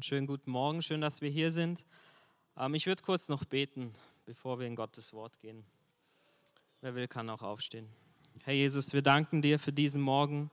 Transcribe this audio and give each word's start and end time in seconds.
Schönen 0.00 0.28
guten 0.28 0.52
Morgen, 0.52 0.80
schön, 0.80 1.00
dass 1.00 1.22
wir 1.22 1.28
hier 1.28 1.50
sind. 1.50 1.84
Ähm, 2.56 2.74
ich 2.74 2.86
würde 2.86 3.02
kurz 3.02 3.28
noch 3.28 3.44
beten, 3.44 3.92
bevor 4.26 4.60
wir 4.60 4.66
in 4.66 4.76
Gottes 4.76 5.12
Wort 5.12 5.40
gehen. 5.40 5.64
Wer 6.80 6.94
will, 6.94 7.08
kann 7.08 7.28
auch 7.30 7.42
aufstehen. 7.42 7.88
Herr 8.44 8.54
Jesus, 8.54 8.92
wir 8.92 9.02
danken 9.02 9.42
dir 9.42 9.58
für 9.58 9.72
diesen 9.72 10.00
Morgen. 10.00 10.50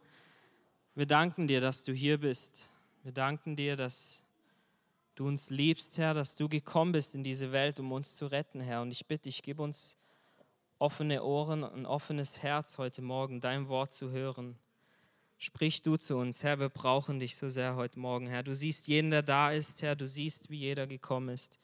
Wir 0.96 1.06
danken 1.06 1.48
dir, 1.48 1.62
dass 1.62 1.84
du 1.84 1.94
hier 1.94 2.20
bist. 2.20 2.70
Wir 3.04 3.12
danken 3.12 3.56
dir, 3.56 3.76
dass 3.76 4.24
du 5.14 5.28
uns 5.28 5.52
liebst, 5.52 6.00
Herr, 6.00 6.16
dass 6.16 6.36
du 6.36 6.50
gekommen 6.50 6.94
bist 6.94 7.14
in 7.14 7.24
diese 7.24 7.52
Welt, 7.52 7.80
um 7.80 7.92
uns 7.92 8.16
zu 8.16 8.26
retten, 8.26 8.62
Herr. 8.62 8.82
Und 8.82 8.90
ich 8.90 9.06
bitte 9.06 9.24
dich, 9.24 9.44
gib 9.44 9.60
uns 9.60 9.96
offene 10.80 11.24
Ohren, 11.24 11.64
ein 11.64 11.86
offenes 11.86 12.42
Herz 12.42 12.80
heute 12.80 13.04
Morgen, 13.04 13.42
dein 13.42 13.68
Wort 13.68 13.92
zu 13.92 14.10
hören. 14.10 14.58
Sprich 15.46 15.84
du 15.84 15.96
zu 15.96 16.18
uns, 16.18 16.42
Herr, 16.42 16.58
wir 16.58 16.70
brauchen 16.70 17.20
dich 17.20 17.36
so 17.36 17.50
sehr 17.50 17.76
heute 17.76 18.00
Morgen, 18.00 18.26
Herr. 18.26 18.42
Du 18.42 18.56
siehst 18.56 18.88
jeden, 18.88 19.12
der 19.12 19.22
da 19.22 19.52
ist, 19.52 19.84
Herr, 19.84 19.96
du 19.96 20.08
siehst, 20.08 20.50
wie 20.50 20.58
jeder 20.58 20.88
gekommen 20.88 21.30
ist. 21.30 21.60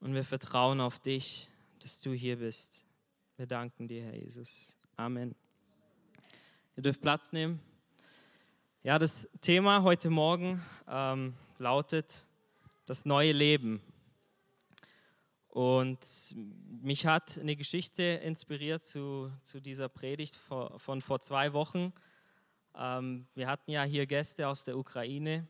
Und 0.00 0.14
wir 0.14 0.24
vertrauen 0.24 0.80
auf 0.80 0.98
dich, 0.98 1.50
dass 1.80 2.00
du 2.00 2.14
hier 2.14 2.38
bist. 2.38 2.86
Wir 3.36 3.46
danken 3.46 3.88
dir, 3.88 4.04
Herr 4.04 4.14
Jesus. 4.14 4.74
Amen. 4.96 5.34
Ihr 6.78 6.82
dürft 6.82 7.02
Platz 7.02 7.30
nehmen. 7.34 7.60
Ja, 8.82 8.98
das 8.98 9.28
Thema 9.42 9.82
heute 9.82 10.08
Morgen 10.08 10.64
ähm, 10.88 11.34
lautet 11.58 12.26
das 12.86 13.04
neue 13.04 13.32
Leben. 13.32 13.82
Und 15.50 15.98
mich 16.80 17.04
hat 17.04 17.36
eine 17.36 17.54
Geschichte 17.54 18.02
inspiriert 18.02 18.82
zu, 18.82 19.30
zu 19.42 19.60
dieser 19.60 19.90
Predigt 19.90 20.36
von, 20.36 20.78
von 20.78 21.02
vor 21.02 21.20
zwei 21.20 21.52
Wochen. 21.52 21.92
Ähm, 22.76 23.26
wir 23.34 23.46
hatten 23.46 23.70
ja 23.70 23.84
hier 23.84 24.06
Gäste 24.06 24.48
aus 24.48 24.64
der 24.64 24.76
Ukraine 24.76 25.46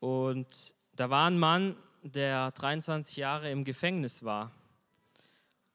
und 0.00 0.74
da 0.96 1.10
war 1.10 1.28
ein 1.28 1.38
Mann, 1.38 1.76
der 2.02 2.50
23 2.52 3.16
Jahre 3.16 3.50
im 3.50 3.64
Gefängnis 3.64 4.22
war. 4.22 4.52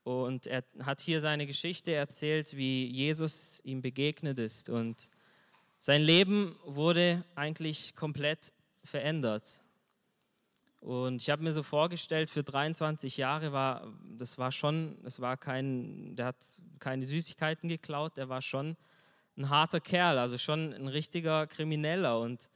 Und 0.03 0.47
er 0.47 0.63
hat 0.83 1.01
hier 1.01 1.19
seine 1.19 1.45
Geschichte 1.45 1.93
erzählt, 1.93 2.55
wie 2.55 2.87
Jesus 2.87 3.59
ihm 3.63 3.81
begegnet 3.81 4.39
ist. 4.39 4.69
Und 4.69 5.09
sein 5.79 6.01
Leben 6.01 6.55
wurde 6.63 7.23
eigentlich 7.35 7.95
komplett 7.95 8.53
verändert. 8.83 9.61
Und 10.79 11.21
ich 11.21 11.29
habe 11.29 11.43
mir 11.43 11.51
so 11.51 11.63
vorgestellt, 11.63 12.29
für 12.29 12.43
23 12.43 13.17
Jahre 13.17 13.51
war, 13.51 13.91
das 14.17 14.37
war 14.37 14.51
schon, 14.51 14.97
es 15.03 15.19
war 15.19 15.35
kein, 15.35 16.15
der 16.15 16.27
hat 16.27 16.37
keine 16.79 17.03
Süßigkeiten 17.03 17.67
geklaut, 17.67 18.15
der 18.15 18.29
war 18.29 18.41
schon 18.41 18.77
ein 19.39 19.49
harter 19.49 19.79
Kerl, 19.79 20.17
also 20.17 20.37
schon 20.37 20.73
ein 20.73 20.87
richtiger 20.87 21.47
Krimineller. 21.47 22.19
Und 22.19 22.49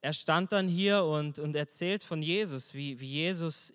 er 0.00 0.12
stand 0.12 0.52
dann 0.52 0.68
hier 0.68 1.02
und, 1.04 1.38
und 1.38 1.56
erzählt 1.56 2.04
von 2.04 2.22
Jesus, 2.22 2.74
wie, 2.74 3.00
wie 3.00 3.10
Jesus 3.10 3.72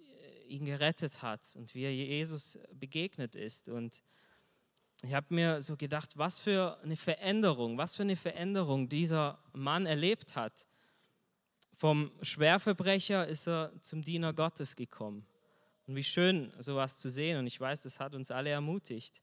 ihn 0.47 0.66
gerettet 0.66 1.22
hat 1.22 1.56
und 1.56 1.73
wie 1.73 1.84
er 1.84 1.94
Jesus 1.94 2.59
begegnet 2.73 3.36
ist. 3.36 3.67
Und 3.67 4.03
ich 5.02 5.14
habe 5.14 5.34
mir 5.34 5.61
so 5.61 5.75
gedacht, 5.75 6.17
was 6.17 6.39
für 6.39 6.80
eine 6.84 6.95
Veränderung, 6.95 7.78
was 7.78 7.95
für 7.95 8.03
eine 8.03 8.16
Veränderung 8.16 8.88
dieser 8.88 9.39
Mann 9.52 9.88
erlebt 9.88 10.36
hat. 10.36 10.67
Vom 11.75 12.11
Schwerverbrecher 12.22 13.28
ist 13.28 13.47
er 13.47 13.73
zum 13.81 14.03
Diener 14.03 14.34
Gottes 14.34 14.75
gekommen. 14.75 15.25
Und 15.88 15.95
wie 15.95 16.03
schön, 16.03 16.53
sowas 16.59 17.00
zu 17.00 17.09
sehen. 17.09 17.39
Und 17.39 17.47
ich 17.47 17.59
weiß, 17.59 17.81
das 17.81 18.00
hat 18.00 18.14
uns 18.14 18.31
alle 18.31 18.52
ermutigt. 18.52 19.22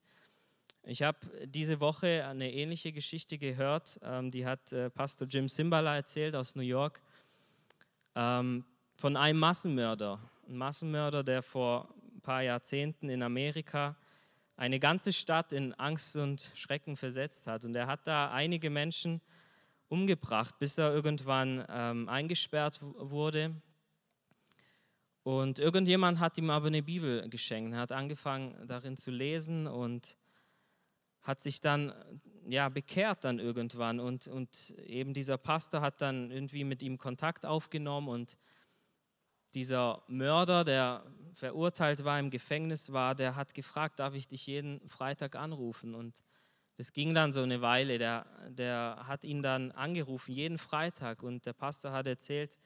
Ich 0.85 1.03
habe 1.03 1.19
diese 1.45 1.79
Woche 1.81 2.27
eine 2.27 2.53
ähnliche 2.53 2.93
Geschichte 2.93 3.37
gehört, 3.37 4.01
ähm, 4.03 4.31
die 4.31 4.47
hat 4.47 4.73
äh, 4.73 4.89
Pastor 4.89 5.29
Jim 5.29 5.49
Simbala 5.49 5.97
erzählt 5.97 6.35
aus 6.35 6.55
New 6.55 6.63
York, 6.63 7.03
ähm, 8.15 8.65
von 8.97 9.17
einem 9.17 9.39
Massenmörder. 9.39 10.19
Ein 10.49 10.57
Massenmörder, 10.57 11.23
der 11.23 11.43
vor 11.43 11.95
ein 12.15 12.21
paar 12.23 12.43
Jahrzehnten 12.43 13.11
in 13.11 13.23
Amerika 13.23 13.97
eine 14.57 14.79
ganze 14.79 15.13
Stadt 15.13 15.53
in 15.53 15.75
Angst 15.75 16.17
und 16.17 16.51
Schrecken 16.55 16.97
versetzt 16.97 17.47
hat. 17.47 17.65
Und 17.65 17.75
er 17.75 17.87
hat 17.87 18.07
da 18.07 18.31
einige 18.31 18.69
Menschen 18.69 19.21
umgebracht, 19.89 20.59
bis 20.59 20.79
er 20.79 20.93
irgendwann 20.93 21.65
ähm, 21.69 22.09
eingesperrt 22.09 22.81
wurde. 22.83 23.55
Und 25.23 25.59
irgendjemand 25.59 26.21
hat 26.21 26.39
ihm 26.39 26.51
aber 26.51 26.69
eine 26.69 26.83
Bibel 26.83 27.29
geschenkt. 27.29 27.73
Er 27.73 27.81
hat 27.81 27.93
angefangen, 27.93 28.57
darin 28.67 28.97
zu 28.97 29.11
lesen 29.11 29.67
und 29.67 30.17
hat 31.23 31.41
sich 31.41 31.61
dann 31.61 31.93
ja, 32.49 32.69
bekehrt 32.69 33.25
dann 33.25 33.39
irgendwann 33.39 34.01
und, 34.01 34.27
und 34.27 34.71
eben 34.79 35.15
dieser 35.15 35.39
Pastor 35.39 35.81
hat 35.81 36.01
dann 36.01 36.31
irgendwie 36.31 36.65
mit 36.65 36.83
ihm 36.83 36.99
Kontakt 36.99 37.47
aufgenommen 37.47 38.09
und 38.09 38.39
dieser 39.55 40.03
Mörder, 40.09 40.65
der 40.65 41.05
verurteilt 41.33 42.05
war, 42.05 42.19
im 42.19 42.31
Gefängnis 42.31 42.93
war, 42.93 43.15
der 43.15 43.37
hat 43.37 43.55
gefragt, 43.55 43.99
darf 43.99 44.15
ich 44.15 44.29
dich 44.29 44.47
jeden 44.47 44.89
Freitag 44.89 45.37
anrufen? 45.37 45.95
Und 45.95 46.23
das 46.77 46.93
ging 46.93 47.15
dann 47.15 47.33
so 47.33 47.43
eine 47.43 47.61
Weile. 47.61 47.99
Der, 47.99 48.27
der 48.49 49.05
hat 49.07 49.25
ihn 49.25 49.43
dann 49.43 49.73
angerufen, 49.73 50.33
jeden 50.33 50.59
Freitag. 50.59 51.23
Und 51.23 51.47
der 51.47 51.53
Pastor 51.53 51.93
hat 51.93 52.07
erzählt, 52.07 52.59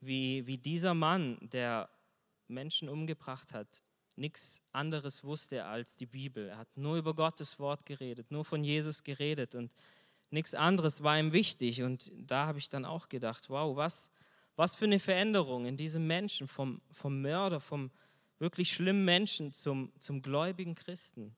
wie, 0.00 0.46
wie 0.46 0.58
dieser 0.58 0.94
Mann, 0.94 1.38
der 1.40 1.88
Menschen 2.46 2.88
umgebracht 2.88 3.52
hat, 3.52 3.82
nichts 4.18 4.60
anderes 4.72 5.24
wusste 5.24 5.64
als 5.64 5.96
die 5.96 6.06
Bibel. 6.06 6.48
Er 6.48 6.58
hat 6.58 6.76
nur 6.76 6.96
über 6.96 7.14
Gottes 7.14 7.58
Wort 7.58 7.86
geredet, 7.86 8.30
nur 8.30 8.44
von 8.44 8.64
Jesus 8.64 9.04
geredet 9.04 9.54
und 9.54 9.72
nichts 10.30 10.54
anderes 10.54 11.02
war 11.02 11.18
ihm 11.18 11.32
wichtig. 11.32 11.82
Und 11.82 12.12
da 12.14 12.46
habe 12.46 12.58
ich 12.58 12.68
dann 12.68 12.84
auch 12.84 13.08
gedacht, 13.08 13.48
wow, 13.48 13.76
was, 13.76 14.10
was 14.56 14.74
für 14.74 14.84
eine 14.84 15.00
Veränderung 15.00 15.66
in 15.66 15.76
diesem 15.76 16.06
Menschen, 16.06 16.48
vom, 16.48 16.80
vom 16.90 17.22
Mörder, 17.22 17.60
vom 17.60 17.90
wirklich 18.38 18.72
schlimmen 18.72 19.04
Menschen 19.04 19.52
zum, 19.52 19.92
zum 19.98 20.22
gläubigen 20.22 20.74
Christen. 20.74 21.34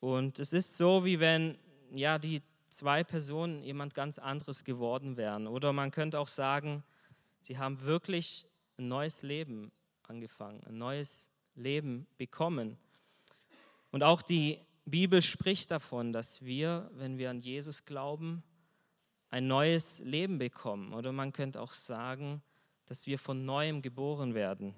Und 0.00 0.38
es 0.38 0.52
ist 0.52 0.76
so, 0.76 1.04
wie 1.04 1.18
wenn 1.18 1.58
ja, 1.90 2.18
die 2.18 2.42
zwei 2.68 3.04
Personen 3.04 3.62
jemand 3.62 3.94
ganz 3.94 4.18
anderes 4.18 4.64
geworden 4.64 5.16
wären. 5.16 5.46
Oder 5.46 5.72
man 5.72 5.90
könnte 5.90 6.18
auch 6.18 6.28
sagen, 6.28 6.84
sie 7.40 7.56
haben 7.58 7.80
wirklich 7.82 8.46
ein 8.76 8.88
neues 8.88 9.22
Leben 9.22 9.72
angefangen, 10.08 10.62
ein 10.64 10.78
neues 10.78 11.28
Leben 11.54 12.06
bekommen. 12.16 12.76
Und 13.90 14.02
auch 14.02 14.22
die 14.22 14.58
Bibel 14.84 15.22
spricht 15.22 15.70
davon, 15.70 16.12
dass 16.12 16.44
wir, 16.44 16.90
wenn 16.94 17.18
wir 17.18 17.30
an 17.30 17.40
Jesus 17.40 17.84
glauben, 17.84 18.42
ein 19.30 19.46
neues 19.46 20.00
Leben 20.00 20.38
bekommen. 20.38 20.92
Oder 20.92 21.12
man 21.12 21.32
könnte 21.32 21.60
auch 21.60 21.72
sagen, 21.72 22.42
dass 22.86 23.06
wir 23.06 23.18
von 23.18 23.44
neuem 23.44 23.82
geboren 23.82 24.34
werden. 24.34 24.74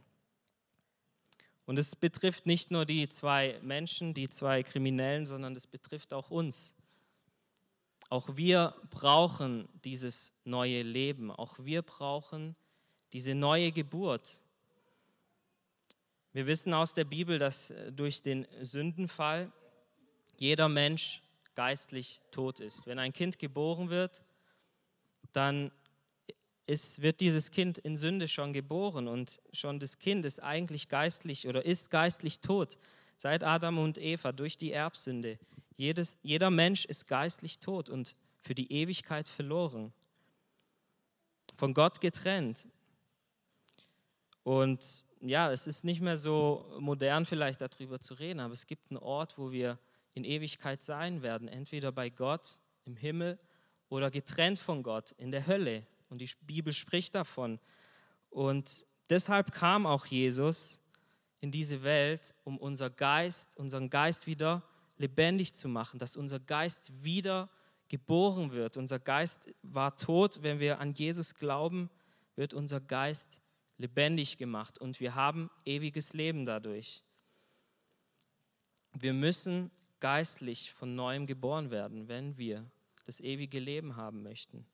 Und 1.66 1.78
es 1.78 1.96
betrifft 1.96 2.46
nicht 2.46 2.70
nur 2.70 2.86
die 2.86 3.08
zwei 3.08 3.58
Menschen, 3.62 4.14
die 4.14 4.28
zwei 4.28 4.62
Kriminellen, 4.62 5.26
sondern 5.26 5.56
es 5.56 5.66
betrifft 5.66 6.14
auch 6.14 6.30
uns. 6.30 6.74
Auch 8.08 8.36
wir 8.36 8.74
brauchen 8.90 9.68
dieses 9.84 10.32
neue 10.44 10.82
Leben. 10.82 11.32
Auch 11.32 11.58
wir 11.58 11.82
brauchen 11.82 12.54
diese 13.12 13.34
neue 13.34 13.72
Geburt. 13.72 14.40
Wir 16.36 16.46
wissen 16.46 16.74
aus 16.74 16.92
der 16.92 17.04
Bibel, 17.04 17.38
dass 17.38 17.70
äh, 17.70 17.90
durch 17.90 18.20
den 18.20 18.46
Sündenfall 18.60 19.50
jeder 20.36 20.68
Mensch 20.68 21.22
geistlich 21.54 22.20
tot 22.30 22.60
ist. 22.60 22.86
Wenn 22.86 22.98
ein 22.98 23.14
Kind 23.14 23.38
geboren 23.38 23.88
wird, 23.88 24.22
dann 25.32 25.72
ist, 26.66 27.00
wird 27.00 27.20
dieses 27.20 27.50
Kind 27.50 27.78
in 27.78 27.96
Sünde 27.96 28.28
schon 28.28 28.52
geboren 28.52 29.08
und 29.08 29.40
schon 29.54 29.80
das 29.80 29.98
Kind 29.98 30.26
ist 30.26 30.42
eigentlich 30.42 30.90
geistlich 30.90 31.48
oder 31.48 31.64
ist 31.64 31.88
geistlich 31.88 32.40
tot. 32.40 32.76
Seit 33.16 33.42
Adam 33.42 33.78
und 33.78 33.96
Eva 33.96 34.32
durch 34.32 34.58
die 34.58 34.72
Erbsünde. 34.72 35.38
Jedes, 35.78 36.18
jeder 36.22 36.50
Mensch 36.50 36.84
ist 36.84 37.08
geistlich 37.08 37.60
tot 37.60 37.88
und 37.88 38.14
für 38.42 38.54
die 38.54 38.70
Ewigkeit 38.70 39.26
verloren. 39.26 39.90
Von 41.56 41.72
Gott 41.72 42.02
getrennt. 42.02 42.68
Und 44.42 45.05
ja, 45.20 45.50
es 45.50 45.66
ist 45.66 45.84
nicht 45.84 46.00
mehr 46.00 46.16
so 46.16 46.76
modern 46.78 47.24
vielleicht 47.24 47.60
darüber 47.60 48.00
zu 48.00 48.14
reden, 48.14 48.40
aber 48.40 48.52
es 48.52 48.66
gibt 48.66 48.90
einen 48.90 48.98
Ort, 48.98 49.38
wo 49.38 49.50
wir 49.50 49.78
in 50.14 50.24
Ewigkeit 50.24 50.82
sein 50.82 51.22
werden, 51.22 51.48
entweder 51.48 51.92
bei 51.92 52.10
Gott 52.10 52.60
im 52.84 52.96
Himmel 52.96 53.38
oder 53.88 54.10
getrennt 54.10 54.58
von 54.58 54.82
Gott 54.82 55.12
in 55.12 55.30
der 55.30 55.46
Hölle. 55.46 55.86
Und 56.08 56.20
die 56.20 56.30
Bibel 56.42 56.72
spricht 56.72 57.14
davon. 57.14 57.58
Und 58.30 58.86
deshalb 59.10 59.52
kam 59.52 59.86
auch 59.86 60.06
Jesus 60.06 60.80
in 61.40 61.50
diese 61.50 61.82
Welt, 61.82 62.34
um 62.44 62.58
unser 62.58 62.90
Geist, 62.90 63.56
unseren 63.56 63.90
Geist 63.90 64.26
wieder 64.26 64.62
lebendig 64.96 65.54
zu 65.54 65.68
machen, 65.68 65.98
dass 65.98 66.16
unser 66.16 66.40
Geist 66.40 67.04
wieder 67.04 67.50
geboren 67.88 68.52
wird. 68.52 68.76
Unser 68.76 68.98
Geist 68.98 69.52
war 69.62 69.96
tot, 69.96 70.42
wenn 70.42 70.60
wir 70.60 70.80
an 70.80 70.94
Jesus 70.94 71.34
glauben, 71.34 71.90
wird 72.34 72.54
unser 72.54 72.80
Geist 72.80 73.40
lebendig 73.78 74.38
gemacht 74.38 74.78
und 74.78 75.00
wir 75.00 75.14
haben 75.14 75.50
ewiges 75.64 76.12
Leben 76.12 76.46
dadurch. 76.46 77.02
Wir 78.92 79.12
müssen 79.12 79.70
geistlich 80.00 80.72
von 80.72 80.94
neuem 80.94 81.26
geboren 81.26 81.70
werden, 81.70 82.08
wenn 82.08 82.38
wir 82.38 82.64
das 83.04 83.20
ewige 83.20 83.58
Leben 83.58 83.96
haben 83.96 84.22
möchten. 84.22 84.66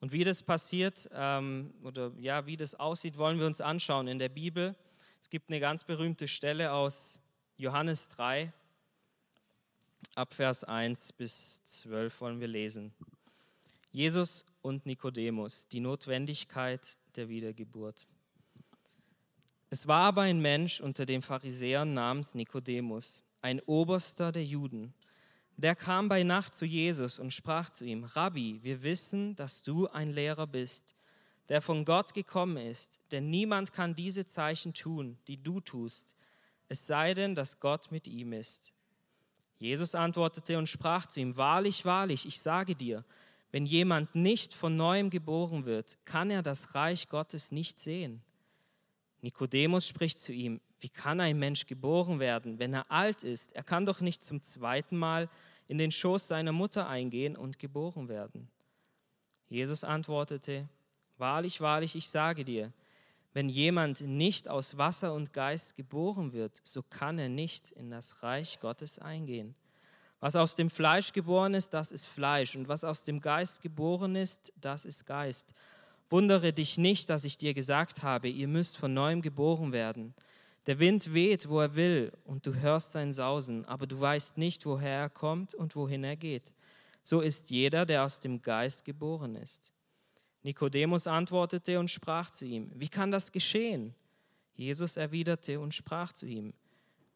Und 0.00 0.12
wie 0.12 0.24
das 0.24 0.42
passiert 0.42 1.08
ähm, 1.12 1.74
oder 1.82 2.12
ja, 2.18 2.46
wie 2.46 2.56
das 2.56 2.74
aussieht, 2.74 3.16
wollen 3.16 3.38
wir 3.38 3.46
uns 3.46 3.60
anschauen 3.60 4.06
in 4.06 4.18
der 4.18 4.28
Bibel. 4.28 4.76
Es 5.20 5.28
gibt 5.28 5.50
eine 5.50 5.58
ganz 5.58 5.82
berühmte 5.82 6.28
Stelle 6.28 6.72
aus 6.72 7.20
Johannes 7.56 8.08
3, 8.10 8.52
ab 10.14 10.34
Vers 10.34 10.64
1 10.64 11.12
bis 11.12 11.62
12 11.64 12.20
wollen 12.20 12.40
wir 12.40 12.48
lesen. 12.48 12.92
Jesus 13.90 14.44
und 14.62 14.86
Nikodemus, 14.86 15.66
die 15.68 15.80
Notwendigkeit 15.80 16.98
der 17.16 17.28
Wiedergeburt. 17.28 18.06
Es 19.70 19.86
war 19.86 20.04
aber 20.04 20.22
ein 20.22 20.40
Mensch 20.40 20.80
unter 20.80 21.04
den 21.04 21.20
Pharisäern 21.20 21.92
namens 21.92 22.34
Nikodemus, 22.34 23.22
ein 23.42 23.60
Oberster 23.60 24.32
der 24.32 24.44
Juden. 24.44 24.94
Der 25.58 25.76
kam 25.76 26.08
bei 26.08 26.22
Nacht 26.22 26.54
zu 26.54 26.64
Jesus 26.64 27.18
und 27.18 27.34
sprach 27.34 27.68
zu 27.68 27.84
ihm, 27.84 28.04
Rabbi, 28.04 28.60
wir 28.62 28.82
wissen, 28.82 29.36
dass 29.36 29.62
du 29.62 29.86
ein 29.88 30.12
Lehrer 30.12 30.46
bist, 30.46 30.94
der 31.50 31.60
von 31.60 31.84
Gott 31.84 32.14
gekommen 32.14 32.56
ist, 32.56 33.00
denn 33.10 33.28
niemand 33.28 33.72
kann 33.72 33.94
diese 33.94 34.24
Zeichen 34.24 34.72
tun, 34.72 35.18
die 35.26 35.42
du 35.42 35.60
tust, 35.60 36.14
es 36.68 36.86
sei 36.86 37.12
denn, 37.12 37.34
dass 37.34 37.60
Gott 37.60 37.90
mit 37.90 38.06
ihm 38.06 38.32
ist. 38.32 38.72
Jesus 39.58 39.94
antwortete 39.94 40.56
und 40.56 40.68
sprach 40.68 41.06
zu 41.06 41.20
ihm, 41.20 41.36
Wahrlich, 41.36 41.84
wahrlich, 41.84 42.26
ich 42.26 42.40
sage 42.40 42.74
dir, 42.74 43.04
wenn 43.50 43.66
jemand 43.66 44.14
nicht 44.14 44.54
von 44.54 44.76
neuem 44.76 45.10
geboren 45.10 45.64
wird, 45.64 45.98
kann 46.04 46.30
er 46.30 46.42
das 46.42 46.74
Reich 46.74 47.08
Gottes 47.08 47.50
nicht 47.50 47.78
sehen. 47.78 48.22
Nikodemus 49.20 49.86
spricht 49.86 50.18
zu 50.18 50.32
ihm, 50.32 50.60
wie 50.80 50.88
kann 50.88 51.20
ein 51.20 51.38
Mensch 51.38 51.66
geboren 51.66 52.20
werden, 52.20 52.58
wenn 52.58 52.72
er 52.72 52.90
alt 52.90 53.24
ist? 53.24 53.52
Er 53.52 53.64
kann 53.64 53.84
doch 53.84 54.00
nicht 54.00 54.22
zum 54.22 54.42
zweiten 54.42 54.96
Mal 54.96 55.28
in 55.66 55.78
den 55.78 55.90
Schoß 55.90 56.28
seiner 56.28 56.52
Mutter 56.52 56.88
eingehen 56.88 57.36
und 57.36 57.58
geboren 57.58 58.08
werden. 58.08 58.48
Jesus 59.48 59.84
antwortete, 59.84 60.68
Wahrlich, 61.18 61.60
wahrlich, 61.60 61.96
ich 61.96 62.10
sage 62.10 62.44
dir, 62.44 62.72
wenn 63.32 63.48
jemand 63.48 64.00
nicht 64.02 64.48
aus 64.48 64.78
Wasser 64.78 65.12
und 65.12 65.32
Geist 65.32 65.76
geboren 65.76 66.32
wird, 66.32 66.60
so 66.62 66.82
kann 66.82 67.18
er 67.18 67.28
nicht 67.28 67.72
in 67.72 67.90
das 67.90 68.22
Reich 68.22 68.60
Gottes 68.60 69.00
eingehen. 69.00 69.56
Was 70.20 70.36
aus 70.36 70.54
dem 70.54 70.70
Fleisch 70.70 71.12
geboren 71.12 71.54
ist, 71.54 71.74
das 71.74 71.92
ist 71.92 72.06
Fleisch, 72.06 72.56
und 72.56 72.68
was 72.68 72.84
aus 72.84 73.02
dem 73.02 73.20
Geist 73.20 73.62
geboren 73.62 74.16
ist, 74.16 74.52
das 74.60 74.84
ist 74.84 75.06
Geist. 75.06 75.52
Wundere 76.10 76.52
dich 76.52 76.78
nicht, 76.78 77.10
dass 77.10 77.24
ich 77.24 77.36
dir 77.36 77.52
gesagt 77.52 78.02
habe, 78.02 78.28
ihr 78.28 78.48
müsst 78.48 78.76
von 78.76 78.94
neuem 78.94 79.20
geboren 79.20 79.72
werden. 79.72 80.14
Der 80.66 80.78
Wind 80.78 81.12
weht, 81.12 81.48
wo 81.48 81.60
er 81.60 81.74
will, 81.74 82.12
und 82.24 82.46
du 82.46 82.54
hörst 82.54 82.92
sein 82.92 83.12
Sausen, 83.12 83.64
aber 83.66 83.86
du 83.86 84.00
weißt 84.00 84.38
nicht, 84.38 84.64
woher 84.66 84.98
er 84.98 85.10
kommt 85.10 85.54
und 85.54 85.76
wohin 85.76 86.04
er 86.04 86.16
geht. 86.16 86.52
So 87.02 87.20
ist 87.20 87.50
jeder, 87.50 87.86
der 87.86 88.04
aus 88.04 88.20
dem 88.20 88.42
Geist 88.42 88.84
geboren 88.84 89.34
ist. 89.34 89.72
Nikodemus 90.42 91.06
antwortete 91.06 91.78
und 91.78 91.90
sprach 91.90 92.30
zu 92.30 92.44
ihm, 92.44 92.70
wie 92.74 92.88
kann 92.88 93.10
das 93.10 93.32
geschehen? 93.32 93.94
Jesus 94.54 94.96
erwiderte 94.96 95.60
und 95.60 95.74
sprach 95.74 96.12
zu 96.12 96.26
ihm, 96.26 96.52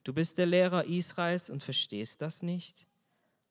du 0.04 0.12
bist 0.12 0.38
der 0.38 0.46
Lehrer 0.46 0.84
Israels 0.84 1.50
und 1.50 1.62
verstehst 1.62 2.20
das 2.22 2.42
nicht? 2.42 2.86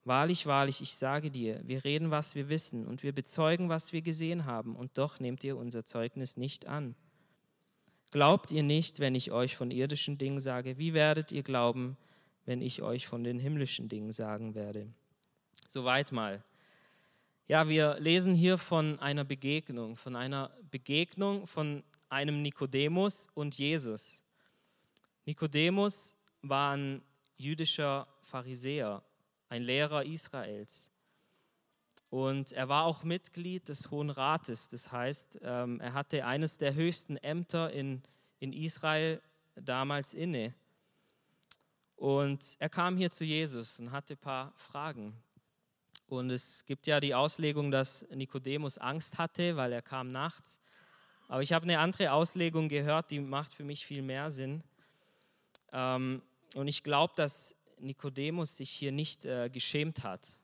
Wahrlich, 0.03 0.48
wahrlich, 0.48 0.81
ich 0.81 0.95
sage 0.95 1.30
dir, 1.30 1.62
wir 1.63 1.83
reden, 1.83 2.09
was 2.09 2.33
wir 2.33 2.50
wissen, 2.50 2.88
und 2.88 3.03
wir 3.03 3.13
bezeugen, 3.13 3.69
was 3.69 3.94
wir 3.94 4.01
gesehen 4.01 4.45
haben, 4.45 4.75
und 4.75 4.98
doch 4.98 5.19
nehmt 5.19 5.44
ihr 5.44 5.57
unser 5.57 5.86
Zeugnis 5.86 6.38
nicht 6.38 6.65
an. 6.65 6.95
Glaubt 8.09 8.51
ihr 8.51 8.63
nicht, 8.63 9.00
wenn 9.00 9.13
ich 9.13 9.31
euch 9.31 9.56
von 9.56 9.69
irdischen 9.69 10.18
Dingen 10.18 10.42
sage, 10.42 10.77
wie 10.77 10.94
werdet 10.94 11.31
ihr 11.31 11.44
glauben, 11.44 11.98
wenn 12.45 12.62
ich 12.62 12.81
euch 12.81 13.07
von 13.07 13.24
den 13.24 13.39
himmlischen 13.39 13.89
Dingen 13.89 14.12
sagen 14.12 14.56
werde? 14.56 14.92
Soweit 15.68 16.12
mal. 16.12 16.44
Ja, 17.47 17.69
wir 17.69 18.00
lesen 18.00 18.33
hier 18.33 18.57
von 18.57 19.00
einer 19.00 19.24
Begegnung, 19.24 19.95
von 19.95 20.15
einer 20.15 20.51
Begegnung 20.71 21.47
von 21.47 21.83
einem 22.09 22.42
Nikodemus 22.42 23.27
und 23.33 23.57
Jesus. 23.57 24.21
Nikodemus 25.25 26.15
war 26.42 26.75
ein 26.75 27.01
jüdischer 27.38 28.07
Pharisäer, 28.24 29.04
ein 29.51 29.63
Lehrer 29.63 30.06
Israels. 30.06 30.89
Und 32.09 32.53
er 32.53 32.69
war 32.69 32.86
auch 32.86 33.03
Mitglied 33.03 33.68
des 33.68 33.92
Hohen 33.92 34.09
Rates. 34.09 34.69
Das 34.69 34.92
heißt, 34.92 35.39
ähm, 35.44 35.81
er 35.81 35.94
hatte 35.94 36.25
eines 36.25 36.57
der 36.57 36.74
höchsten 36.74 37.18
Ämter 37.18 37.71
in, 37.71 38.01
in 38.39 38.53
Israel 38.53 39.21
damals 39.56 40.13
inne. 40.13 40.53
Und 41.98 42.56
er 42.59 42.69
kam 42.69 42.95
hier 42.95 43.12
zu 43.12 43.25
Jesus 43.25 43.77
und 43.80 43.92
hatte 43.92 44.13
ein 44.13 44.18
paar 44.18 44.53
Fragen. 44.56 45.21
Und 46.07 46.30
es 46.30 46.65
gibt 46.65 46.88
ja 46.88 47.01
die 47.01 47.13
Auslegung, 47.13 47.71
dass 47.71 48.07
Nikodemus 48.09 48.77
Angst 48.77 49.18
hatte, 49.18 49.57
weil 49.57 49.74
er 49.74 49.81
kam 49.81 50.13
nachts. 50.13 50.59
Aber 51.27 51.44
ich 51.44 51.51
habe 51.51 51.63
eine 51.63 51.80
andere 51.80 52.13
Auslegung 52.13 52.69
gehört, 52.69 53.12
die 53.12 53.19
macht 53.19 53.54
für 53.54 53.65
mich 53.65 53.86
viel 53.86 54.01
mehr 54.01 54.31
Sinn. 54.31 54.63
Ähm, 55.74 56.21
und 56.56 56.68
ich 56.68 56.83
glaube, 56.83 57.13
dass 57.18 57.56
Nikodemus 57.81 58.57
sich 58.57 58.69
hier 58.69 58.92
nicht 58.92 59.25
äh, 59.25 59.50
geschämt 59.50 60.04
hat, 60.04 60.38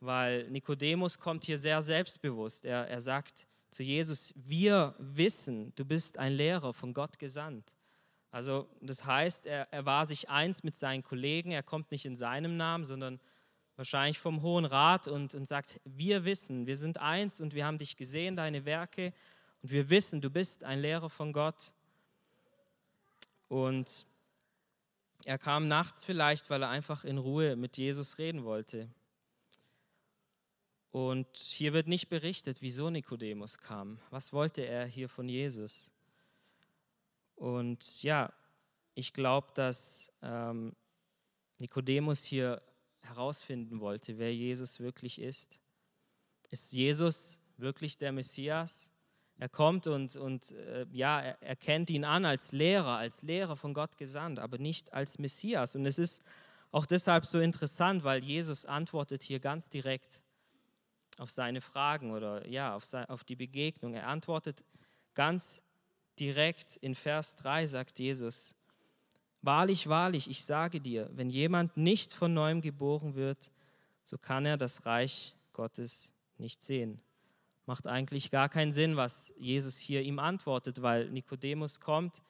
weil 0.00 0.48
Nikodemus 0.50 1.18
kommt 1.18 1.44
hier 1.44 1.58
sehr 1.58 1.82
selbstbewusst. 1.82 2.64
Er, 2.64 2.88
er 2.88 3.00
sagt 3.00 3.46
zu 3.70 3.82
Jesus, 3.82 4.32
wir 4.36 4.94
wissen, 4.98 5.72
du 5.76 5.84
bist 5.84 6.18
ein 6.18 6.32
Lehrer 6.32 6.72
von 6.72 6.94
Gott 6.94 7.18
gesandt. 7.18 7.74
Also 8.30 8.68
das 8.80 9.04
heißt, 9.04 9.46
er, 9.46 9.72
er 9.72 9.86
war 9.86 10.06
sich 10.06 10.28
eins 10.28 10.62
mit 10.62 10.76
seinen 10.76 11.02
Kollegen, 11.02 11.50
er 11.50 11.62
kommt 11.62 11.90
nicht 11.90 12.04
in 12.04 12.16
seinem 12.16 12.56
Namen, 12.56 12.84
sondern 12.84 13.20
wahrscheinlich 13.76 14.18
vom 14.18 14.42
Hohen 14.42 14.64
Rat 14.64 15.08
und, 15.08 15.34
und 15.34 15.46
sagt, 15.46 15.80
wir 15.84 16.24
wissen, 16.24 16.66
wir 16.66 16.76
sind 16.76 16.98
eins 16.98 17.40
und 17.40 17.54
wir 17.54 17.64
haben 17.64 17.78
dich 17.78 17.96
gesehen, 17.96 18.36
deine 18.36 18.64
Werke 18.64 19.12
und 19.62 19.70
wir 19.70 19.88
wissen, 19.88 20.20
du 20.20 20.30
bist 20.30 20.64
ein 20.64 20.80
Lehrer 20.80 21.10
von 21.10 21.32
Gott. 21.32 21.72
Und 23.48 24.06
er 25.24 25.38
kam 25.38 25.68
nachts 25.68 26.04
vielleicht, 26.04 26.50
weil 26.50 26.62
er 26.62 26.68
einfach 26.68 27.04
in 27.04 27.18
Ruhe 27.18 27.56
mit 27.56 27.76
Jesus 27.76 28.18
reden 28.18 28.44
wollte. 28.44 28.88
Und 30.90 31.36
hier 31.36 31.72
wird 31.72 31.86
nicht 31.86 32.08
berichtet, 32.08 32.58
wieso 32.60 32.90
Nikodemus 32.90 33.58
kam. 33.58 33.98
Was 34.10 34.32
wollte 34.32 34.62
er 34.62 34.86
hier 34.86 35.08
von 35.08 35.28
Jesus? 35.28 35.90
Und 37.36 38.02
ja, 38.02 38.32
ich 38.94 39.12
glaube, 39.12 39.48
dass 39.54 40.10
ähm, 40.22 40.74
Nikodemus 41.58 42.24
hier 42.24 42.62
herausfinden 43.00 43.80
wollte, 43.80 44.18
wer 44.18 44.34
Jesus 44.34 44.80
wirklich 44.80 45.20
ist. 45.20 45.60
Ist 46.50 46.72
Jesus 46.72 47.38
wirklich 47.56 47.98
der 47.98 48.12
Messias? 48.12 48.90
Er 49.38 49.48
kommt 49.48 49.86
und, 49.86 50.16
und 50.16 50.50
äh, 50.52 50.86
ja, 50.92 51.20
er, 51.20 51.42
er 51.42 51.56
kennt 51.56 51.90
ihn 51.90 52.04
an 52.04 52.24
als 52.24 52.52
Lehrer, 52.52 52.96
als 52.96 53.22
Lehrer 53.22 53.56
von 53.56 53.72
Gott 53.72 53.96
gesandt, 53.96 54.40
aber 54.40 54.58
nicht 54.58 54.92
als 54.92 55.18
Messias. 55.18 55.76
Und 55.76 55.86
es 55.86 55.98
ist 55.98 56.22
auch 56.72 56.86
deshalb 56.86 57.24
so 57.24 57.38
interessant, 57.38 58.04
weil 58.04 58.22
Jesus 58.22 58.66
antwortet 58.66 59.22
hier 59.22 59.38
ganz 59.38 59.68
direkt 59.68 60.22
auf 61.18 61.30
seine 61.30 61.60
Fragen 61.60 62.12
oder 62.12 62.46
ja, 62.48 62.74
auf, 62.74 62.84
sein, 62.84 63.06
auf 63.06 63.24
die 63.24 63.36
Begegnung. 63.36 63.94
Er 63.94 64.08
antwortet 64.08 64.64
ganz 65.14 65.62
direkt 66.18 66.76
in 66.76 66.94
Vers 66.94 67.36
3, 67.36 67.66
sagt 67.66 67.98
Jesus, 67.98 68.54
Wahrlich, 69.40 69.88
wahrlich, 69.88 70.28
ich 70.28 70.44
sage 70.44 70.80
dir, 70.80 71.08
wenn 71.12 71.30
jemand 71.30 71.76
nicht 71.76 72.12
von 72.12 72.34
neuem 72.34 72.60
geboren 72.60 73.14
wird, 73.14 73.52
so 74.02 74.18
kann 74.18 74.44
er 74.44 74.56
das 74.56 74.84
Reich 74.84 75.36
Gottes 75.52 76.12
nicht 76.38 76.62
sehen. 76.62 77.00
Macht 77.68 77.86
eigentlich 77.86 78.30
gar 78.30 78.48
keinen 78.48 78.72
Sinn, 78.72 78.96
was 78.96 79.30
Jesus 79.36 79.76
hier 79.76 80.00
ihm 80.00 80.18
antwortet, 80.18 80.80
weil 80.80 81.10
Nikodemus 81.10 81.80
kommt, 81.80 82.22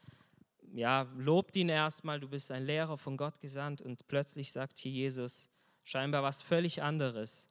ja, 0.74 1.02
lobt 1.16 1.54
ihn 1.54 1.68
erstmal, 1.68 2.18
du 2.18 2.28
bist 2.28 2.50
ein 2.50 2.64
Lehrer 2.64 2.96
von 2.96 3.16
Gott 3.16 3.38
gesandt 3.40 3.80
und 3.80 4.08
plötzlich 4.08 4.50
sagt 4.50 4.80
hier 4.80 4.90
Jesus 4.90 5.48
scheinbar 5.84 6.24
was 6.24 6.42
völlig 6.42 6.82
anderes. 6.82 7.48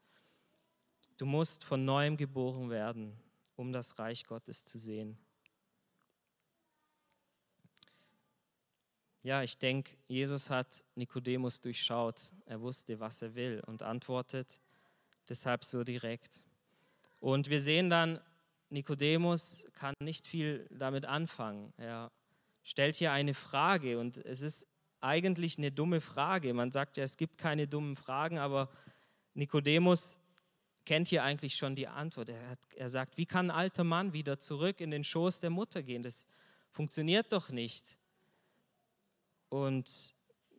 Du 1.15 1.25
musst 1.25 1.63
von 1.63 1.85
neuem 1.85 2.17
geboren 2.17 2.69
werden, 2.69 3.17
um 3.55 3.71
das 3.71 3.97
Reich 3.97 4.25
Gottes 4.25 4.65
zu 4.65 4.77
sehen. 4.77 5.17
Ja, 9.21 9.43
ich 9.43 9.59
denke, 9.59 9.95
Jesus 10.09 10.49
hat 10.49 10.83
Nikodemus 10.95 11.61
durchschaut. 11.61 12.33
Er 12.47 12.59
wusste, 12.59 12.99
was 12.99 13.21
er 13.21 13.33
will 13.33 13.63
und 13.65 13.81
antwortet 13.81 14.59
deshalb 15.29 15.63
so 15.63 15.85
direkt. 15.85 16.43
Und 17.19 17.49
wir 17.49 17.61
sehen 17.61 17.89
dann, 17.89 18.19
Nikodemus 18.69 19.65
kann 19.73 19.93
nicht 20.01 20.27
viel 20.27 20.67
damit 20.71 21.05
anfangen. 21.05 21.73
Er 21.77 22.11
stellt 22.63 22.95
hier 22.95 23.11
eine 23.11 23.33
Frage 23.33 23.99
und 23.99 24.17
es 24.17 24.41
ist 24.41 24.67
eigentlich 24.99 25.57
eine 25.57 25.71
dumme 25.71 26.01
Frage. 26.01 26.53
Man 26.53 26.71
sagt 26.71 26.97
ja, 26.97 27.03
es 27.03 27.17
gibt 27.17 27.37
keine 27.37 27.67
dummen 27.67 27.95
Fragen, 27.95 28.37
aber 28.37 28.69
Nikodemus 29.33 30.17
kennt 30.85 31.07
hier 31.07 31.23
eigentlich 31.23 31.55
schon 31.55 31.75
die 31.75 31.87
Antwort. 31.87 32.29
Er, 32.29 32.49
hat, 32.49 32.59
er 32.75 32.89
sagt, 32.89 33.17
wie 33.17 33.25
kann 33.25 33.51
ein 33.51 33.57
alter 33.57 33.83
Mann 33.83 34.13
wieder 34.13 34.39
zurück 34.39 34.81
in 34.81 34.91
den 34.91 35.03
Schoß 35.03 35.39
der 35.39 35.49
Mutter 35.49 35.83
gehen? 35.83 36.03
Das 36.03 36.27
funktioniert 36.71 37.31
doch 37.31 37.49
nicht. 37.49 37.97
Und 39.49 40.15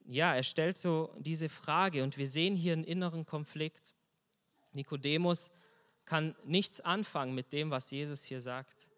ja, 0.06 0.34
er 0.34 0.42
stellt 0.42 0.76
so 0.76 1.14
diese 1.18 1.48
Frage 1.48 2.02
und 2.02 2.16
wir 2.16 2.26
sehen 2.26 2.56
hier 2.56 2.72
einen 2.72 2.84
inneren 2.84 3.26
Konflikt. 3.26 3.94
Nikodemus 4.72 5.50
kann 6.08 6.34
nichts 6.44 6.80
anfangen 6.80 7.34
mit 7.34 7.52
dem, 7.52 7.70
was 7.70 7.90
Jesus 7.90 8.24
hier 8.24 8.40
sagt. 8.40 8.88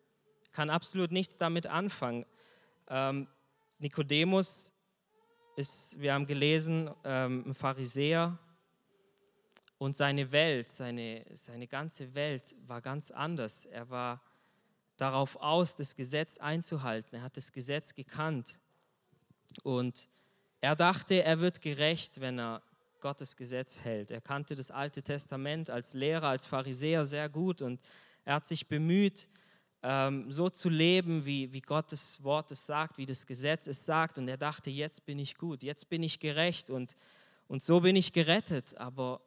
Kann 0.52 0.70
absolut 0.70 1.10
nichts 1.10 1.38
damit 1.38 1.66
anfangen. 1.66 2.24
Ähm, 2.88 3.26
Nikodemus 3.78 4.72
ist, 5.56 6.00
wir 6.00 6.14
haben 6.14 6.26
gelesen, 6.26 6.88
ähm, 7.02 7.44
ein 7.46 7.54
Pharisäer 7.54 8.38
und 9.78 9.96
seine 9.96 10.30
Welt, 10.30 10.68
seine, 10.68 11.24
seine 11.32 11.66
ganze 11.66 12.14
Welt 12.14 12.54
war 12.66 12.80
ganz 12.80 13.10
anders. 13.10 13.66
Er 13.66 13.90
war 13.90 14.22
darauf 14.96 15.36
aus, 15.36 15.74
das 15.74 15.96
Gesetz 15.96 16.38
einzuhalten. 16.38 17.16
Er 17.16 17.22
hat 17.22 17.36
das 17.36 17.50
Gesetz 17.50 17.94
gekannt. 17.94 18.60
Und 19.64 20.08
er 20.60 20.76
dachte, 20.76 21.24
er 21.24 21.40
wird 21.40 21.60
gerecht, 21.60 22.20
wenn 22.20 22.38
er 22.38 22.62
Gottes 23.00 23.36
Gesetz 23.36 23.80
hält. 23.80 24.10
Er 24.10 24.20
kannte 24.20 24.54
das 24.54 24.70
Alte 24.70 25.02
Testament 25.02 25.70
als 25.70 25.94
Lehrer, 25.94 26.28
als 26.28 26.46
Pharisäer 26.46 27.06
sehr 27.06 27.28
gut 27.28 27.62
und 27.62 27.80
er 28.24 28.34
hat 28.34 28.46
sich 28.46 28.68
bemüht, 28.68 29.28
ähm, 29.82 30.30
so 30.30 30.50
zu 30.50 30.68
leben, 30.68 31.24
wie, 31.24 31.52
wie 31.52 31.62
Gottes 31.62 32.22
Wort 32.22 32.50
es 32.50 32.66
sagt, 32.66 32.98
wie 32.98 33.06
das 33.06 33.26
Gesetz 33.26 33.66
es 33.66 33.86
sagt. 33.86 34.18
Und 34.18 34.28
er 34.28 34.36
dachte, 34.36 34.70
jetzt 34.70 35.06
bin 35.06 35.18
ich 35.18 35.36
gut, 35.36 35.62
jetzt 35.62 35.88
bin 35.88 36.02
ich 36.02 36.20
gerecht 36.20 36.70
und, 36.70 36.96
und 37.48 37.62
so 37.62 37.80
bin 37.80 37.96
ich 37.96 38.12
gerettet. 38.12 38.76
Aber 38.76 39.22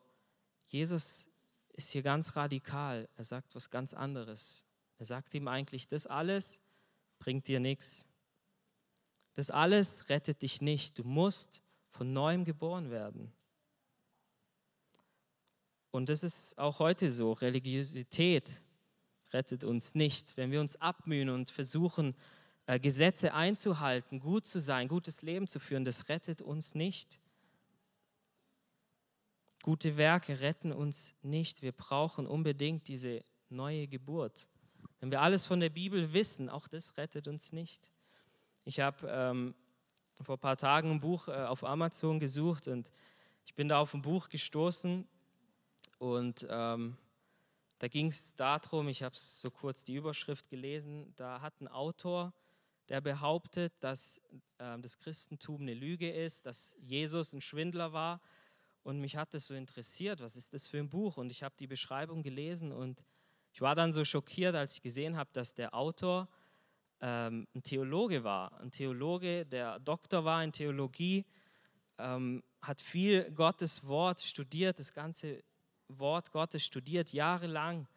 Jesus 0.68 1.28
ist 1.74 1.90
hier 1.90 2.04
ganz 2.04 2.36
radikal. 2.36 3.10
Er 3.18 3.24
sagt 3.24 3.56
was 3.56 3.70
ganz 3.72 3.94
anderes. 3.94 4.64
Er 5.00 5.06
sagt 5.06 5.34
ihm 5.34 5.48
eigentlich, 5.48 5.88
das 5.88 6.06
alles 6.06 6.60
bringt 7.20 7.48
dir 7.48 7.60
nichts. 7.60 8.06
Das 9.34 9.50
alles 9.50 10.10
rettet 10.10 10.44
dich 10.44 10.62
nicht. 10.62 11.00
Du 11.00 11.04
musst 11.04 11.64
von 11.90 12.14
neuem 12.14 12.46
geboren 12.46 12.92
werden. 12.92 13.34
Und 15.94 16.10
das 16.10 16.24
ist 16.24 16.58
auch 16.58 16.80
heute 16.80 17.12
so. 17.12 17.34
Religiosität 17.34 18.64
rettet 19.32 19.64
uns 19.64 19.94
nicht. 19.94 20.36
Wenn 20.38 20.50
wir 20.50 20.60
uns 20.60 20.76
abmühen 20.78 21.30
und 21.30 21.52
versuchen, 21.52 22.16
äh, 22.66 22.80
Gesetze 22.80 23.36
einzuhalten, 23.36 24.20
gut 24.20 24.44
zu 24.48 24.60
sein, 24.60 24.88
gutes 24.88 25.22
Leben 25.22 25.48
zu 25.48 25.60
führen, 25.60 25.86
das 25.86 26.10
rettet 26.10 26.42
uns 26.42 26.74
nicht. 26.74 27.20
Gute 29.62 29.96
Werke 29.96 30.40
retten 30.40 30.72
uns 30.72 31.14
nicht. 31.22 31.62
Wir 31.62 31.74
brauchen 31.74 32.26
unbedingt 32.26 32.88
diese 32.88 33.24
neue 33.50 33.88
Geburt. 33.88 34.48
Wenn 35.00 35.12
wir 35.12 35.22
alles 35.22 35.46
von 35.46 35.60
der 35.60 35.70
Bibel 35.70 36.12
wissen, 36.12 36.50
auch 36.50 36.68
das 36.68 36.98
rettet 36.98 37.28
uns 37.28 37.54
nicht. 37.54 37.92
Ich 38.66 38.80
habe 38.80 39.08
ähm, 39.12 39.54
vor 40.24 40.38
ein 40.38 40.42
paar 40.42 40.58
Tagen 40.58 40.90
ein 40.90 41.00
Buch 41.02 41.28
äh, 41.28 41.34
auf 41.34 41.64
Amazon 41.64 42.20
gesucht 42.20 42.68
und 42.68 42.90
ich 43.46 43.54
bin 43.54 43.70
da 43.70 43.78
auf 43.78 43.94
ein 43.94 44.02
Buch 44.02 44.30
gestoßen 44.30 45.08
und 46.04 46.46
ähm, 46.50 46.98
da 47.78 47.88
ging 47.88 48.08
es 48.08 48.36
darum, 48.36 48.90
ich 48.90 49.04
habe 49.04 49.16
so 49.16 49.50
kurz 49.50 49.86
die 49.86 49.96
Überschrift 49.96 50.50
gelesen, 50.50 51.14
da 51.16 51.40
hat 51.40 51.62
ein 51.62 51.70
Autor, 51.70 52.34
der 52.90 53.00
behauptet, 53.00 53.72
dass 53.80 54.18
äh, 54.58 54.78
das 54.80 54.98
Christentum 54.98 55.62
eine 55.62 55.74
Lüge 55.74 56.12
ist, 56.12 56.46
dass 56.46 56.76
Jesus 56.82 57.32
ein 57.32 57.40
Schwindler 57.40 57.94
war. 57.94 58.20
Und 58.84 59.00
mich 59.00 59.16
hat 59.16 59.34
das 59.34 59.48
so 59.48 59.54
interessiert, 59.54 60.20
was 60.20 60.36
ist 60.36 60.54
das 60.54 60.68
für 60.68 60.78
ein 60.78 60.90
Buch? 60.90 61.16
Und 61.16 61.32
ich 61.32 61.42
habe 61.42 61.56
die 61.58 61.68
Beschreibung 61.68 62.22
gelesen 62.22 62.74
und 62.74 63.02
ich 63.54 63.62
war 63.62 63.74
dann 63.74 63.94
so 63.94 64.04
schockiert, 64.04 64.56
als 64.56 64.74
ich 64.74 64.82
gesehen 64.82 65.16
habe, 65.16 65.30
dass 65.32 65.54
der 65.54 65.74
Autor 65.74 66.28
ähm, 67.00 67.48
ein 67.56 67.64
Theologe 67.64 68.26
war. 68.26 68.60
Ein 68.60 68.72
Theologe, 68.72 69.46
der 69.46 69.80
Doktor 69.80 70.26
war 70.26 70.44
in 70.44 70.52
Theologie, 70.52 71.24
ähm, 71.98 72.44
hat 72.62 72.82
viel 72.82 73.32
Gottes 73.32 73.86
Wort 73.88 74.20
studiert, 74.20 74.80
das 74.80 74.92
ganze 74.92 75.42
Wort 75.88 76.32
Gottes 76.32 76.66
studiert, 76.66 77.14
jahrelang, 77.14 77.88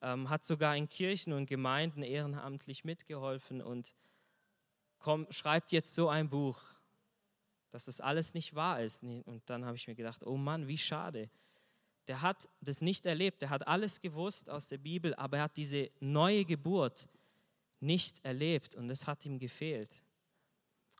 ähm, 0.00 0.28
hat 0.30 0.44
sogar 0.44 0.76
in 0.76 0.88
Kirchen 0.88 1.32
und 1.32 1.46
Gemeinden 1.46 2.02
ehrenamtlich 2.02 2.84
mitgeholfen 2.84 3.60
und 3.60 3.94
komm, 4.98 5.26
schreibt 5.30 5.72
jetzt 5.72 5.94
so 5.94 6.08
ein 6.08 6.28
Buch, 6.28 6.60
dass 7.70 7.84
das 7.84 8.00
alles 8.00 8.34
nicht 8.34 8.54
wahr 8.54 8.82
ist. 8.82 9.02
Und 9.02 9.42
dann 9.46 9.64
habe 9.64 9.76
ich 9.76 9.86
mir 9.86 9.94
gedacht, 9.94 10.24
oh 10.24 10.36
Mann, 10.36 10.68
wie 10.68 10.78
schade 10.78 11.30
der 12.08 12.22
hat 12.22 12.48
das 12.60 12.80
nicht 12.80 13.06
erlebt, 13.06 13.42
der 13.42 13.50
hat 13.50 13.68
alles 13.68 14.00
gewusst 14.00 14.48
aus 14.48 14.66
der 14.66 14.78
Bibel, 14.78 15.14
aber 15.14 15.36
er 15.36 15.42
hat 15.44 15.56
diese 15.56 15.90
neue 16.00 16.44
Geburt 16.44 17.08
nicht 17.80 18.24
erlebt 18.24 18.74
und 18.74 18.90
es 18.90 19.06
hat 19.06 19.24
ihm 19.26 19.38
gefehlt. 19.38 20.02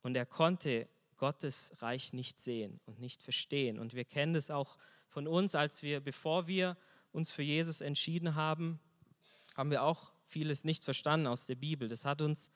Und 0.02 0.16
er 0.16 0.26
konnte 0.26 0.86
Gottes 1.18 1.72
Reich 1.78 2.12
nicht 2.12 2.38
sehen 2.38 2.80
und 2.86 2.98
nicht 3.00 3.22
verstehen. 3.22 3.78
Und 3.78 3.94
wir 3.94 4.04
kennen 4.04 4.34
das 4.34 4.50
auch 4.50 4.78
von 5.08 5.26
uns, 5.26 5.54
als 5.54 5.82
wir, 5.82 6.00
bevor 6.00 6.46
wir 6.46 6.76
uns 7.12 7.30
für 7.30 7.42
Jesus 7.42 7.80
entschieden 7.80 8.34
haben, 8.34 8.80
haben 9.56 9.70
wir 9.70 9.82
auch 9.82 10.12
vieles 10.28 10.64
nicht 10.64 10.84
verstanden 10.84 11.26
aus 11.26 11.46
der 11.46 11.56
Bibel. 11.56 11.88
Das 11.88 12.04
hat 12.04 12.22
uns 12.22 12.50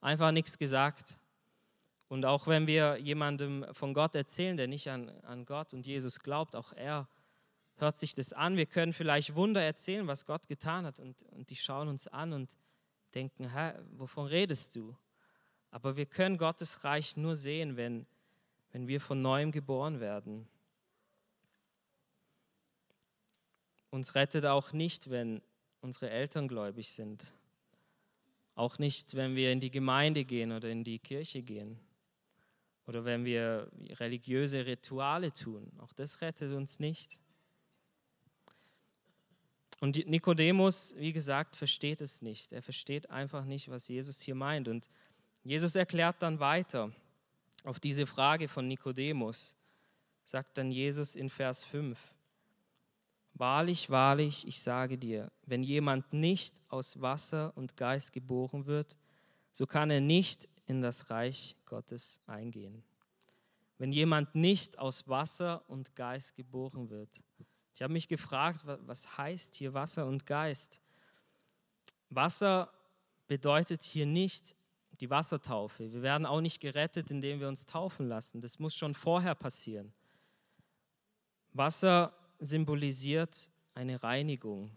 einfach 0.00 0.32
nichts 0.32 0.58
gesagt. 0.58 1.18
Und 2.08 2.26
auch 2.26 2.46
wenn 2.46 2.66
wir 2.66 2.98
jemandem 2.98 3.64
von 3.72 3.94
Gott 3.94 4.14
erzählen, 4.14 4.56
der 4.56 4.68
nicht 4.68 4.88
an, 4.90 5.08
an 5.22 5.46
Gott 5.46 5.72
und 5.72 5.86
Jesus 5.86 6.20
glaubt, 6.20 6.54
auch 6.54 6.72
er 6.74 7.08
hört 7.76 7.96
sich 7.96 8.14
das 8.14 8.32
an. 8.32 8.56
Wir 8.56 8.66
können 8.66 8.92
vielleicht 8.92 9.34
Wunder 9.34 9.62
erzählen, 9.62 10.06
was 10.06 10.26
Gott 10.26 10.46
getan 10.46 10.84
hat. 10.84 10.98
Und, 10.98 11.22
und 11.30 11.48
die 11.48 11.56
schauen 11.56 11.88
uns 11.88 12.06
an 12.08 12.34
und 12.34 12.54
denken, 13.14 13.50
Hä, 13.54 13.72
wovon 13.92 14.26
redest 14.26 14.76
du? 14.76 14.94
Aber 15.72 15.96
wir 15.96 16.06
können 16.06 16.36
Gottes 16.36 16.84
Reich 16.84 17.16
nur 17.16 17.34
sehen, 17.34 17.76
wenn, 17.76 18.06
wenn 18.72 18.86
wir 18.86 19.00
von 19.00 19.20
neuem 19.22 19.50
geboren 19.50 20.00
werden. 20.00 20.46
Uns 23.90 24.14
rettet 24.14 24.46
auch 24.46 24.72
nicht, 24.72 25.10
wenn 25.10 25.42
unsere 25.80 26.10
Eltern 26.10 26.46
gläubig 26.46 26.92
sind. 26.92 27.34
Auch 28.54 28.78
nicht, 28.78 29.14
wenn 29.14 29.34
wir 29.34 29.50
in 29.50 29.60
die 29.60 29.70
Gemeinde 29.70 30.24
gehen 30.24 30.52
oder 30.52 30.68
in 30.68 30.84
die 30.84 30.98
Kirche 30.98 31.42
gehen. 31.42 31.78
Oder 32.86 33.06
wenn 33.06 33.24
wir 33.24 33.70
religiöse 33.92 34.66
Rituale 34.66 35.32
tun. 35.32 35.72
Auch 35.78 35.94
das 35.94 36.20
rettet 36.20 36.52
uns 36.52 36.80
nicht. 36.80 37.18
Und 39.80 40.06
Nikodemus, 40.06 40.94
wie 40.98 41.12
gesagt, 41.12 41.56
versteht 41.56 42.02
es 42.02 42.20
nicht. 42.20 42.52
Er 42.52 42.62
versteht 42.62 43.10
einfach 43.10 43.44
nicht, 43.46 43.70
was 43.70 43.88
Jesus 43.88 44.20
hier 44.20 44.34
meint. 44.34 44.68
Und 44.68 44.88
Jesus 45.44 45.74
erklärt 45.74 46.16
dann 46.20 46.38
weiter 46.38 46.92
auf 47.64 47.80
diese 47.80 48.06
Frage 48.06 48.48
von 48.48 48.68
Nikodemus, 48.68 49.56
sagt 50.24 50.56
dann 50.58 50.70
Jesus 50.70 51.16
in 51.16 51.30
Vers 51.30 51.64
5, 51.64 51.98
Wahrlich, 53.34 53.88
wahrlich, 53.88 54.46
ich 54.46 54.60
sage 54.60 54.98
dir, 54.98 55.32
wenn 55.46 55.62
jemand 55.62 56.12
nicht 56.12 56.60
aus 56.68 57.00
Wasser 57.00 57.56
und 57.56 57.76
Geist 57.76 58.12
geboren 58.12 58.66
wird, 58.66 58.98
so 59.52 59.66
kann 59.66 59.90
er 59.90 60.00
nicht 60.00 60.48
in 60.66 60.82
das 60.82 61.10
Reich 61.10 61.56
Gottes 61.64 62.20
eingehen. 62.26 62.84
Wenn 63.78 63.90
jemand 63.90 64.34
nicht 64.34 64.78
aus 64.78 65.08
Wasser 65.08 65.68
und 65.68 65.96
Geist 65.96 66.36
geboren 66.36 66.90
wird, 66.90 67.22
ich 67.74 67.82
habe 67.82 67.94
mich 67.94 68.06
gefragt, 68.06 68.60
was 68.64 69.16
heißt 69.16 69.54
hier 69.54 69.72
Wasser 69.72 70.06
und 70.06 70.26
Geist? 70.26 70.80
Wasser 72.10 72.70
bedeutet 73.26 73.82
hier 73.82 74.06
nicht 74.06 74.54
die 75.02 75.10
Wassertaufe. 75.10 75.92
Wir 75.92 76.00
werden 76.02 76.26
auch 76.26 76.40
nicht 76.40 76.60
gerettet, 76.60 77.10
indem 77.10 77.40
wir 77.40 77.48
uns 77.48 77.66
taufen 77.66 78.06
lassen. 78.06 78.40
Das 78.40 78.60
muss 78.60 78.76
schon 78.76 78.94
vorher 78.94 79.34
passieren. 79.34 79.92
Wasser 81.52 82.16
symbolisiert 82.38 83.50
eine 83.74 84.00
Reinigung. 84.00 84.70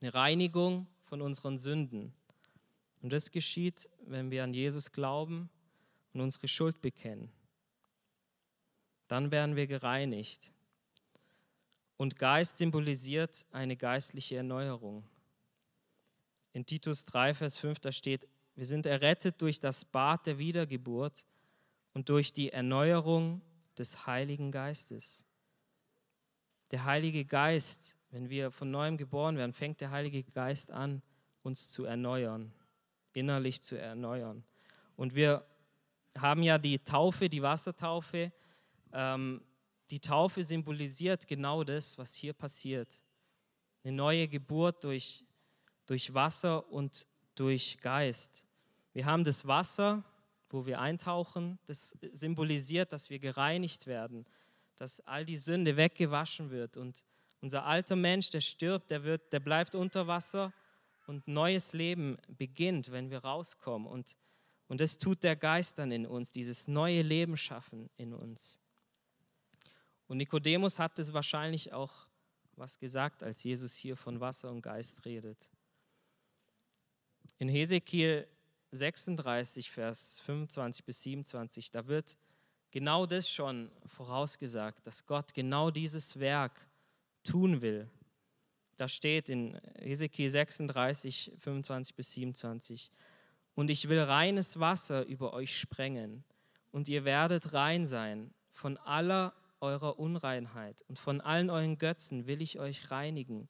Eine 0.00 0.14
Reinigung 0.14 0.86
von 1.02 1.20
unseren 1.20 1.58
Sünden. 1.58 2.14
Und 3.02 3.12
das 3.12 3.32
geschieht, 3.32 3.90
wenn 4.06 4.30
wir 4.30 4.44
an 4.44 4.54
Jesus 4.54 4.92
glauben 4.92 5.50
und 6.12 6.20
unsere 6.20 6.46
Schuld 6.46 6.80
bekennen. 6.80 7.28
Dann 9.08 9.32
werden 9.32 9.56
wir 9.56 9.66
gereinigt. 9.66 10.52
Und 11.96 12.20
Geist 12.20 12.58
symbolisiert 12.58 13.46
eine 13.50 13.76
geistliche 13.76 14.36
Erneuerung. 14.36 15.02
In 16.52 16.64
Titus 16.64 17.04
3, 17.04 17.34
Vers 17.34 17.56
5, 17.56 17.80
da 17.80 17.90
steht, 17.90 18.28
wir 18.58 18.66
sind 18.66 18.86
errettet 18.86 19.40
durch 19.40 19.60
das 19.60 19.84
Bad 19.84 20.26
der 20.26 20.36
Wiedergeburt 20.36 21.24
und 21.94 22.08
durch 22.08 22.32
die 22.32 22.50
Erneuerung 22.50 23.40
des 23.78 24.04
Heiligen 24.04 24.50
Geistes. 24.50 25.24
Der 26.72 26.84
Heilige 26.84 27.24
Geist, 27.24 27.96
wenn 28.10 28.28
wir 28.28 28.50
von 28.50 28.68
neuem 28.72 28.96
geboren 28.96 29.36
werden, 29.36 29.52
fängt 29.52 29.80
der 29.80 29.92
Heilige 29.92 30.24
Geist 30.24 30.72
an, 30.72 31.02
uns 31.44 31.70
zu 31.70 31.84
erneuern, 31.84 32.52
innerlich 33.12 33.62
zu 33.62 33.78
erneuern. 33.78 34.42
Und 34.96 35.14
wir 35.14 35.46
haben 36.18 36.42
ja 36.42 36.58
die 36.58 36.80
Taufe, 36.80 37.28
die 37.28 37.42
Wassertaufe, 37.42 38.32
ähm, 38.92 39.40
die 39.88 40.00
Taufe 40.00 40.42
symbolisiert 40.42 41.28
genau 41.28 41.62
das, 41.62 41.96
was 41.96 42.12
hier 42.12 42.32
passiert. 42.32 42.88
Eine 43.84 43.92
neue 43.92 44.26
Geburt 44.26 44.82
durch, 44.82 45.24
durch 45.86 46.12
Wasser 46.12 46.68
und 46.72 47.06
durch 47.36 47.78
Geist. 47.80 48.47
Wir 48.98 49.06
haben 49.06 49.22
das 49.22 49.46
Wasser, 49.46 50.02
wo 50.50 50.66
wir 50.66 50.80
eintauchen, 50.80 51.60
das 51.66 51.96
symbolisiert, 52.10 52.92
dass 52.92 53.10
wir 53.10 53.20
gereinigt 53.20 53.86
werden, 53.86 54.26
dass 54.74 54.98
all 55.06 55.24
die 55.24 55.36
Sünde 55.36 55.76
weggewaschen 55.76 56.50
wird 56.50 56.76
und 56.76 57.04
Unser 57.40 57.64
alter 57.64 57.94
Mensch, 57.94 58.30
der 58.30 58.40
stirbt, 58.40 58.90
der, 58.90 59.04
wird, 59.04 59.32
der 59.32 59.38
bleibt 59.38 59.76
unter 59.76 60.08
Wasser 60.08 60.52
und 61.06 61.28
neues 61.28 61.74
Leben 61.74 62.16
beginnt, 62.26 62.90
wenn 62.90 63.08
wir 63.08 63.20
rauskommen. 63.20 63.86
Und, 63.86 64.16
und 64.66 64.80
das 64.80 64.98
tut 64.98 65.22
der 65.22 65.36
Geist 65.36 65.78
dann 65.78 65.92
in 65.92 66.04
uns, 66.04 66.32
dieses 66.32 66.66
neue 66.66 67.02
Leben 67.02 67.36
schaffen 67.36 67.90
in 67.98 68.12
uns. 68.12 68.58
Und 70.08 70.16
Nikodemus 70.16 70.80
hat 70.80 70.98
es 70.98 71.12
wahrscheinlich 71.12 71.72
auch 71.72 72.08
was 72.56 72.80
gesagt, 72.80 73.22
als 73.22 73.44
Jesus 73.44 73.76
hier 73.76 73.96
von 73.96 74.18
Wasser 74.18 74.50
und 74.50 74.60
Geist 74.60 75.04
redet. 75.04 75.52
In 77.38 77.48
Hesekiel 77.48 78.26
36, 78.70 79.70
Vers 79.70 80.20
25 80.20 80.84
bis 80.84 81.02
27, 81.02 81.70
da 81.70 81.86
wird 81.86 82.16
genau 82.70 83.06
das 83.06 83.30
schon 83.30 83.70
vorausgesagt, 83.86 84.86
dass 84.86 85.06
Gott 85.06 85.34
genau 85.34 85.70
dieses 85.70 86.18
Werk 86.18 86.68
tun 87.24 87.62
will. 87.62 87.88
Da 88.76 88.88
steht 88.88 89.28
in 89.28 89.60
Hesekiel 89.78 90.30
36, 90.30 91.32
25 91.38 91.96
bis 91.96 92.12
27, 92.12 92.90
und 93.54 93.70
ich 93.70 93.88
will 93.88 94.00
reines 94.00 94.60
Wasser 94.60 95.04
über 95.06 95.32
euch 95.32 95.58
sprengen, 95.58 96.24
und 96.70 96.88
ihr 96.88 97.04
werdet 97.04 97.52
rein 97.52 97.86
sein. 97.86 98.32
Von 98.52 98.76
aller 98.78 99.34
eurer 99.60 99.98
Unreinheit 99.98 100.84
und 100.88 100.98
von 100.98 101.20
allen 101.20 101.50
euren 101.50 101.78
Götzen 101.78 102.26
will 102.26 102.42
ich 102.42 102.58
euch 102.58 102.90
reinigen. 102.90 103.48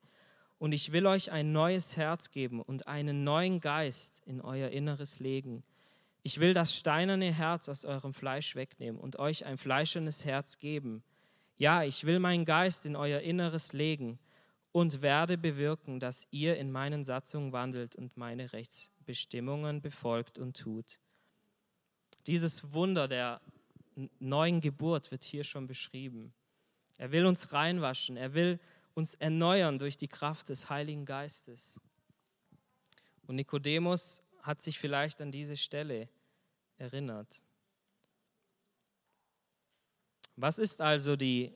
Und 0.59 0.73
ich 0.73 0.93
will 0.93 1.07
euch 1.07 1.31
ein 1.31 1.53
neues 1.53 1.97
Herz 1.97 2.31
geben 2.31 2.61
und 2.61 2.89
einen 2.89 3.25
neuen 3.25 3.61
Geist 3.61 4.23
in 4.27 4.41
euer 4.41 4.71
Inneres 4.71 5.21
legen. 5.21 5.63
Ich 6.23 6.41
will 6.41 6.53
das 6.53 6.77
steinerne 6.77 7.33
Herz 7.33 7.69
aus 7.69 7.85
eurem 7.85 8.13
Fleisch 8.13 8.57
wegnehmen 8.57 9.01
und 9.01 9.19
euch 9.19 9.47
ein 9.47 9.57
fleischernes 9.57 10.25
Herz 10.25 10.59
geben. 10.59 11.03
Ja, 11.59 11.85
ich 11.85 12.05
will 12.05 12.19
meinen 12.19 12.45
Geist 12.45 12.87
in 12.87 12.97
euer 12.97 13.21
Inneres 13.21 13.73
legen 13.73 14.19
und 14.73 15.01
werde 15.01 15.39
bewirken, 15.39 16.01
dass 16.01 16.27
ihr 16.31 16.57
in 16.57 16.71
meinen 16.71 17.05
Satzungen 17.05 17.53
wandelt 17.53 17.97
und 17.97 18.17
meine 18.17 18.53
Rechtsbestimmungen 18.53 19.81
befolgt 19.81 20.39
und 20.39 20.57
tut. 20.57 20.99
Dieses 22.27 22.73
Wunder 22.73 23.09
der 23.09 23.41
neuen 24.19 24.61
Geburt 24.61 25.11
wird 25.11 25.25
hier 25.25 25.45
schon 25.45 25.67
beschrieben. 25.67 26.33
Er 26.99 27.13
will 27.13 27.27
uns 27.27 27.53
reinwaschen, 27.53 28.17
er 28.17 28.35
will 28.35 28.61
uns 28.95 29.15
erneuern 29.15 29.79
durch 29.79 29.97
die 29.97 30.09
Kraft 30.09 30.49
des 30.49 30.69
Heiligen 30.69 31.05
Geistes. 31.05 31.81
Und 33.27 33.37
Nikodemus 33.37 34.23
hat 34.43 34.61
sich 34.61 34.79
vielleicht 34.79 35.21
an 35.21 35.31
diese 35.31 35.57
Stelle 35.57 36.09
erinnert. 36.79 37.43
Was 40.37 40.59
ist 40.59 40.81
also 40.81 41.17
die 41.17 41.53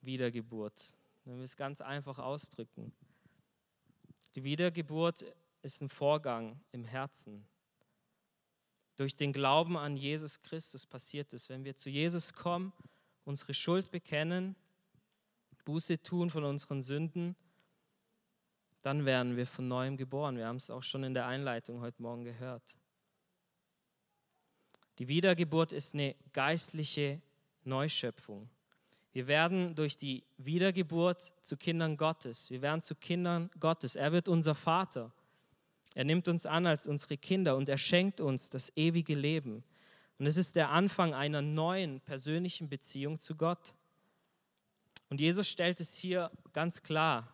Wiedergeburt? 0.00 0.94
Wenn 1.24 1.36
wir 1.36 1.44
es 1.44 1.56
ganz 1.56 1.80
einfach 1.80 2.18
ausdrücken. 2.18 2.92
Die 4.34 4.42
Wiedergeburt 4.42 5.24
ist 5.62 5.80
ein 5.82 5.88
Vorgang 5.88 6.60
im 6.72 6.84
Herzen. 6.84 7.46
Durch 8.96 9.14
den 9.14 9.32
Glauben 9.32 9.76
an 9.76 9.96
Jesus 9.96 10.42
Christus 10.42 10.86
passiert 10.86 11.32
es. 11.32 11.48
Wenn 11.48 11.64
wir 11.64 11.76
zu 11.76 11.90
Jesus 11.90 12.32
kommen, 12.32 12.72
unsere 13.24 13.54
Schuld 13.54 13.90
bekennen, 13.90 14.56
Buße 15.64 16.02
tun 16.02 16.30
von 16.30 16.44
unseren 16.44 16.82
Sünden, 16.82 17.36
dann 18.82 19.04
werden 19.04 19.36
wir 19.36 19.46
von 19.46 19.68
neuem 19.68 19.96
geboren. 19.96 20.36
Wir 20.36 20.46
haben 20.46 20.56
es 20.56 20.70
auch 20.70 20.82
schon 20.82 21.04
in 21.04 21.14
der 21.14 21.26
Einleitung 21.26 21.80
heute 21.80 22.02
Morgen 22.02 22.24
gehört. 22.24 22.76
Die 24.98 25.08
Wiedergeburt 25.08 25.72
ist 25.72 25.94
eine 25.94 26.14
geistliche 26.32 27.20
Neuschöpfung. 27.64 28.48
Wir 29.12 29.26
werden 29.26 29.74
durch 29.74 29.96
die 29.96 30.24
Wiedergeburt 30.38 31.32
zu 31.42 31.56
Kindern 31.56 31.96
Gottes. 31.96 32.50
Wir 32.50 32.62
werden 32.62 32.80
zu 32.80 32.94
Kindern 32.94 33.50
Gottes. 33.60 33.94
Er 33.94 34.12
wird 34.12 34.28
unser 34.28 34.54
Vater. 34.54 35.12
Er 35.94 36.04
nimmt 36.04 36.28
uns 36.28 36.46
an 36.46 36.66
als 36.66 36.86
unsere 36.86 37.18
Kinder 37.18 37.56
und 37.56 37.68
er 37.68 37.78
schenkt 37.78 38.20
uns 38.20 38.48
das 38.48 38.74
ewige 38.76 39.14
Leben. 39.14 39.62
Und 40.18 40.26
es 40.26 40.36
ist 40.36 40.56
der 40.56 40.70
Anfang 40.70 41.14
einer 41.14 41.42
neuen 41.42 42.00
persönlichen 42.00 42.68
Beziehung 42.68 43.18
zu 43.18 43.36
Gott. 43.36 43.74
Und 45.12 45.20
Jesus 45.20 45.46
stellt 45.46 45.78
es 45.78 45.92
hier 45.92 46.30
ganz 46.54 46.82
klar, 46.82 47.28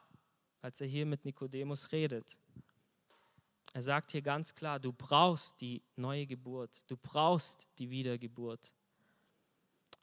als 0.62 0.80
er 0.80 0.88
hier 0.88 1.06
mit 1.06 1.24
Nikodemus 1.24 1.92
redet. 1.92 2.36
Er 3.72 3.82
sagt 3.82 4.10
hier 4.10 4.20
ganz 4.20 4.56
klar, 4.56 4.80
du 4.80 4.92
brauchst 4.92 5.60
die 5.60 5.84
neue 5.94 6.26
Geburt, 6.26 6.82
du 6.88 6.96
brauchst 6.96 7.68
die 7.78 7.88
Wiedergeburt. 7.88 8.74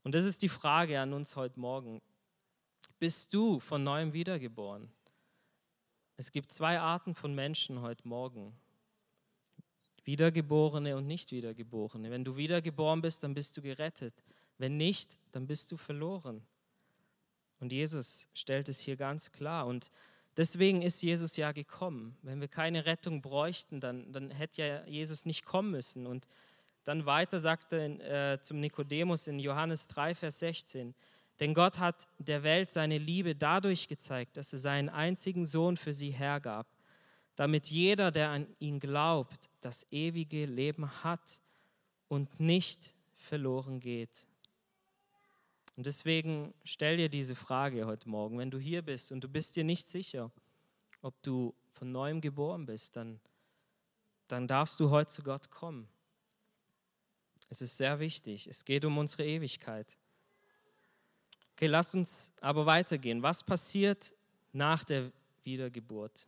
Und 0.03 0.15
das 0.15 0.23
ist 0.23 0.41
die 0.41 0.47
Frage 0.47 1.01
an 1.01 1.11
uns 1.11 1.35
heute 1.35 1.59
Morgen. 1.59 2.01
Bist 2.97 3.33
du 3.33 3.59
von 3.59 3.83
neuem 3.83 4.13
wiedergeboren? 4.13 4.89
Es 6.15 6.31
gibt 6.31 6.53
zwei 6.53 6.79
Arten 6.79 7.13
von 7.13 7.35
Menschen 7.35 7.81
heute 7.81 8.07
Morgen. 8.07 8.57
Wiedergeborene 10.05 10.95
und 10.95 11.07
nicht 11.07 11.33
Wiedergeborene. 11.33 12.09
Wenn 12.09 12.23
du 12.23 12.37
wiedergeboren 12.37 13.01
bist, 13.01 13.21
dann 13.23 13.33
bist 13.33 13.57
du 13.57 13.61
gerettet. 13.61 14.23
Wenn 14.57 14.77
nicht, 14.77 15.17
dann 15.33 15.45
bist 15.45 15.73
du 15.73 15.75
verloren. 15.75 16.47
Und 17.59 17.71
Jesus 17.71 18.27
stellt 18.33 18.69
es 18.69 18.79
hier 18.79 18.97
ganz 18.97 19.31
klar. 19.31 19.67
Und 19.67 19.91
deswegen 20.37 20.81
ist 20.81 21.01
Jesus 21.01 21.37
ja 21.37 21.51
gekommen. 21.51 22.17
Wenn 22.21 22.41
wir 22.41 22.47
keine 22.47 22.85
Rettung 22.85 23.21
bräuchten, 23.21 23.79
dann, 23.79 24.11
dann 24.11 24.31
hätte 24.31 24.61
ja 24.61 24.85
Jesus 24.85 25.25
nicht 25.25 25.45
kommen 25.45 25.71
müssen. 25.71 26.05
Und 26.07 26.27
dann 26.83 27.05
weiter 27.05 27.39
sagt 27.39 27.73
er 27.73 28.33
äh, 28.33 28.41
zum 28.41 28.59
Nikodemus 28.59 29.27
in 29.27 29.39
Johannes 29.39 29.87
3, 29.87 30.15
Vers 30.15 30.39
16, 30.39 30.93
denn 31.39 31.53
Gott 31.53 31.79
hat 31.79 32.07
der 32.17 32.43
Welt 32.43 32.71
seine 32.71 32.97
Liebe 32.97 33.35
dadurch 33.35 33.87
gezeigt, 33.87 34.37
dass 34.37 34.53
er 34.53 34.59
seinen 34.59 34.89
einzigen 34.89 35.45
Sohn 35.45 35.75
für 35.75 35.93
sie 35.93 36.11
hergab, 36.11 36.67
damit 37.35 37.67
jeder, 37.67 38.11
der 38.11 38.29
an 38.29 38.47
ihn 38.59 38.79
glaubt, 38.79 39.49
das 39.59 39.85
ewige 39.91 40.45
Leben 40.45 41.03
hat 41.03 41.41
und 42.07 42.39
nicht 42.39 42.93
verloren 43.17 43.79
geht. 43.79 44.27
Und 45.75 45.85
deswegen 45.85 46.53
stell 46.63 46.97
dir 46.97 47.09
diese 47.09 47.35
Frage 47.35 47.85
heute 47.85 48.07
Morgen, 48.07 48.37
wenn 48.37 48.51
du 48.51 48.57
hier 48.57 48.81
bist 48.81 49.11
und 49.11 49.23
du 49.23 49.27
bist 49.27 49.55
dir 49.55 49.63
nicht 49.63 49.87
sicher, 49.87 50.31
ob 51.01 51.21
du 51.21 51.53
von 51.73 51.91
neuem 51.91 52.21
geboren 52.21 52.65
bist, 52.65 52.95
dann, 52.95 53.19
dann 54.27 54.47
darfst 54.47 54.79
du 54.79 54.89
heute 54.89 55.11
zu 55.11 55.21
Gott 55.21 55.51
kommen. 55.51 55.87
Es 57.49 57.61
ist 57.61 57.77
sehr 57.77 57.99
wichtig. 57.99 58.47
Es 58.47 58.63
geht 58.63 58.85
um 58.85 58.97
unsere 58.97 59.25
Ewigkeit. 59.25 59.97
Okay, 61.53 61.67
lasst 61.67 61.93
uns 61.93 62.31
aber 62.41 62.65
weitergehen. 62.65 63.21
Was 63.21 63.43
passiert 63.43 64.15
nach 64.53 64.83
der 64.83 65.11
Wiedergeburt? 65.43 66.27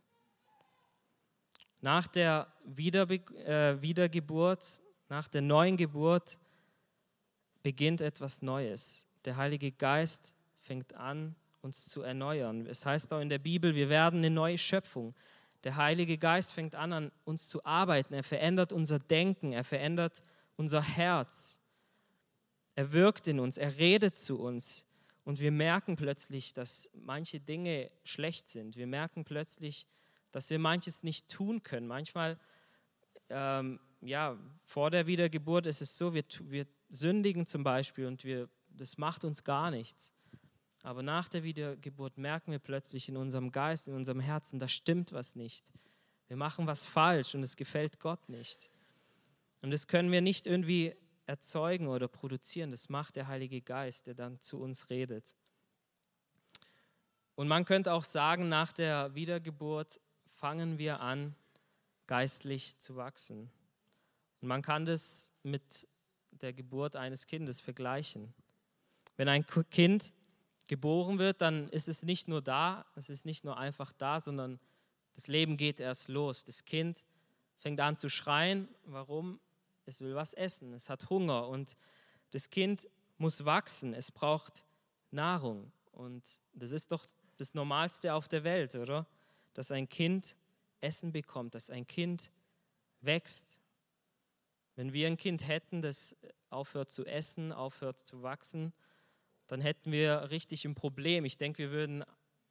Nach 1.80 2.06
der 2.06 2.52
Wiederbe 2.64 3.16
äh, 3.44 3.80
Wiedergeburt, 3.80 4.82
nach 5.08 5.28
der 5.28 5.42
neuen 5.42 5.76
Geburt 5.76 6.38
beginnt 7.62 8.00
etwas 8.00 8.42
Neues. 8.42 9.07
Der 9.28 9.36
Heilige 9.36 9.72
Geist 9.72 10.32
fängt 10.62 10.94
an, 10.94 11.34
uns 11.60 11.86
zu 11.86 12.00
erneuern. 12.00 12.64
Es 12.64 12.86
heißt 12.86 13.12
auch 13.12 13.20
in 13.20 13.28
der 13.28 13.38
Bibel, 13.38 13.74
wir 13.74 13.90
werden 13.90 14.20
eine 14.20 14.30
neue 14.30 14.56
Schöpfung. 14.56 15.14
Der 15.64 15.76
Heilige 15.76 16.16
Geist 16.16 16.54
fängt 16.54 16.74
an, 16.74 16.94
an 16.94 17.12
uns 17.24 17.46
zu 17.46 17.62
arbeiten. 17.62 18.14
Er 18.14 18.22
verändert 18.22 18.72
unser 18.72 18.98
Denken, 18.98 19.52
er 19.52 19.64
verändert 19.64 20.24
unser 20.56 20.80
Herz. 20.80 21.60
Er 22.74 22.92
wirkt 22.92 23.28
in 23.28 23.38
uns, 23.38 23.58
er 23.58 23.76
redet 23.76 24.16
zu 24.16 24.40
uns. 24.40 24.86
Und 25.24 25.40
wir 25.40 25.52
merken 25.52 25.96
plötzlich, 25.96 26.54
dass 26.54 26.88
manche 26.94 27.38
Dinge 27.38 27.90
schlecht 28.04 28.48
sind. 28.48 28.78
Wir 28.78 28.86
merken 28.86 29.26
plötzlich, 29.26 29.86
dass 30.32 30.48
wir 30.48 30.58
manches 30.58 31.02
nicht 31.02 31.28
tun 31.28 31.62
können. 31.62 31.86
Manchmal, 31.86 32.40
ähm, 33.28 33.78
ja, 34.00 34.38
vor 34.64 34.90
der 34.90 35.06
Wiedergeburt 35.06 35.66
ist 35.66 35.82
es 35.82 35.98
so, 35.98 36.14
wir, 36.14 36.24
wir 36.44 36.66
sündigen 36.88 37.44
zum 37.44 37.62
Beispiel 37.62 38.06
und 38.06 38.24
wir, 38.24 38.48
das 38.78 38.98
macht 38.98 39.24
uns 39.24 39.44
gar 39.44 39.70
nichts. 39.70 40.12
Aber 40.82 41.02
nach 41.02 41.28
der 41.28 41.42
Wiedergeburt 41.42 42.16
merken 42.16 42.52
wir 42.52 42.58
plötzlich 42.58 43.08
in 43.08 43.16
unserem 43.16 43.52
Geist, 43.52 43.88
in 43.88 43.94
unserem 43.94 44.20
Herzen, 44.20 44.58
da 44.58 44.68
stimmt 44.68 45.12
was 45.12 45.34
nicht. 45.34 45.64
Wir 46.28 46.36
machen 46.36 46.66
was 46.66 46.84
falsch 46.84 47.34
und 47.34 47.42
es 47.42 47.56
gefällt 47.56 48.00
Gott 48.00 48.28
nicht. 48.28 48.70
Und 49.60 49.72
das 49.72 49.86
können 49.86 50.12
wir 50.12 50.20
nicht 50.20 50.46
irgendwie 50.46 50.94
erzeugen 51.26 51.88
oder 51.88 52.08
produzieren. 52.08 52.70
Das 52.70 52.88
macht 52.88 53.16
der 53.16 53.28
Heilige 53.28 53.60
Geist, 53.60 54.06
der 54.06 54.14
dann 54.14 54.40
zu 54.40 54.58
uns 54.58 54.88
redet. 54.88 55.36
Und 57.34 57.48
man 57.48 57.64
könnte 57.64 57.92
auch 57.92 58.04
sagen, 58.04 58.48
nach 58.48 58.72
der 58.72 59.14
Wiedergeburt 59.14 60.00
fangen 60.34 60.78
wir 60.78 61.00
an, 61.00 61.34
geistlich 62.06 62.78
zu 62.78 62.96
wachsen. 62.96 63.50
Und 64.40 64.48
man 64.48 64.62
kann 64.62 64.86
das 64.86 65.32
mit 65.42 65.86
der 66.30 66.52
Geburt 66.52 66.96
eines 66.96 67.26
Kindes 67.26 67.60
vergleichen. 67.60 68.32
Wenn 69.18 69.28
ein 69.28 69.44
Kind 69.70 70.14
geboren 70.66 71.18
wird, 71.18 71.42
dann 71.42 71.68
ist 71.68 71.88
es 71.88 72.02
nicht 72.02 72.28
nur 72.28 72.40
da, 72.40 72.86
es 72.96 73.10
ist 73.10 73.26
nicht 73.26 73.44
nur 73.44 73.58
einfach 73.58 73.92
da, 73.92 74.20
sondern 74.20 74.58
das 75.12 75.26
Leben 75.26 75.58
geht 75.58 75.80
erst 75.80 76.08
los. 76.08 76.44
Das 76.44 76.64
Kind 76.64 77.04
fängt 77.58 77.80
an 77.80 77.98
zu 77.98 78.08
schreien. 78.08 78.68
Warum? 78.84 79.38
es 79.88 80.00
will 80.00 80.14
was 80.14 80.34
essen, 80.34 80.72
es 80.74 80.88
hat 80.88 81.08
Hunger 81.10 81.48
und 81.48 81.76
das 82.30 82.50
Kind 82.50 82.88
muss 83.16 83.44
wachsen, 83.44 83.94
es 83.94 84.12
braucht 84.12 84.64
Nahrung. 85.10 85.72
Und 85.92 86.22
das 86.52 86.70
ist 86.72 86.92
doch 86.92 87.04
das 87.38 87.54
Normalste 87.54 88.14
auf 88.14 88.28
der 88.28 88.44
Welt, 88.44 88.74
oder? 88.74 89.06
Dass 89.54 89.70
ein 89.70 89.88
Kind 89.88 90.36
Essen 90.80 91.10
bekommt, 91.10 91.54
dass 91.54 91.70
ein 91.70 91.86
Kind 91.86 92.30
wächst. 93.00 93.58
Wenn 94.76 94.92
wir 94.92 95.08
ein 95.08 95.16
Kind 95.16 95.48
hätten, 95.48 95.82
das 95.82 96.14
aufhört 96.50 96.90
zu 96.90 97.04
essen, 97.04 97.50
aufhört 97.50 98.06
zu 98.06 98.22
wachsen, 98.22 98.72
dann 99.48 99.60
hätten 99.60 99.90
wir 99.90 100.30
richtig 100.30 100.64
ein 100.64 100.74
Problem. 100.74 101.24
Ich 101.24 101.36
denke, 101.36 101.64
wir 101.64 101.70
würden 101.70 102.04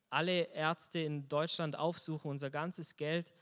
alle 0.10 0.44
Ärzte 0.54 1.00
in 1.00 1.28
Deutschland 1.30 1.78
aufsuchen, 1.78 2.32
unser 2.32 2.50
ganzes 2.50 2.98
Geld 2.98 3.34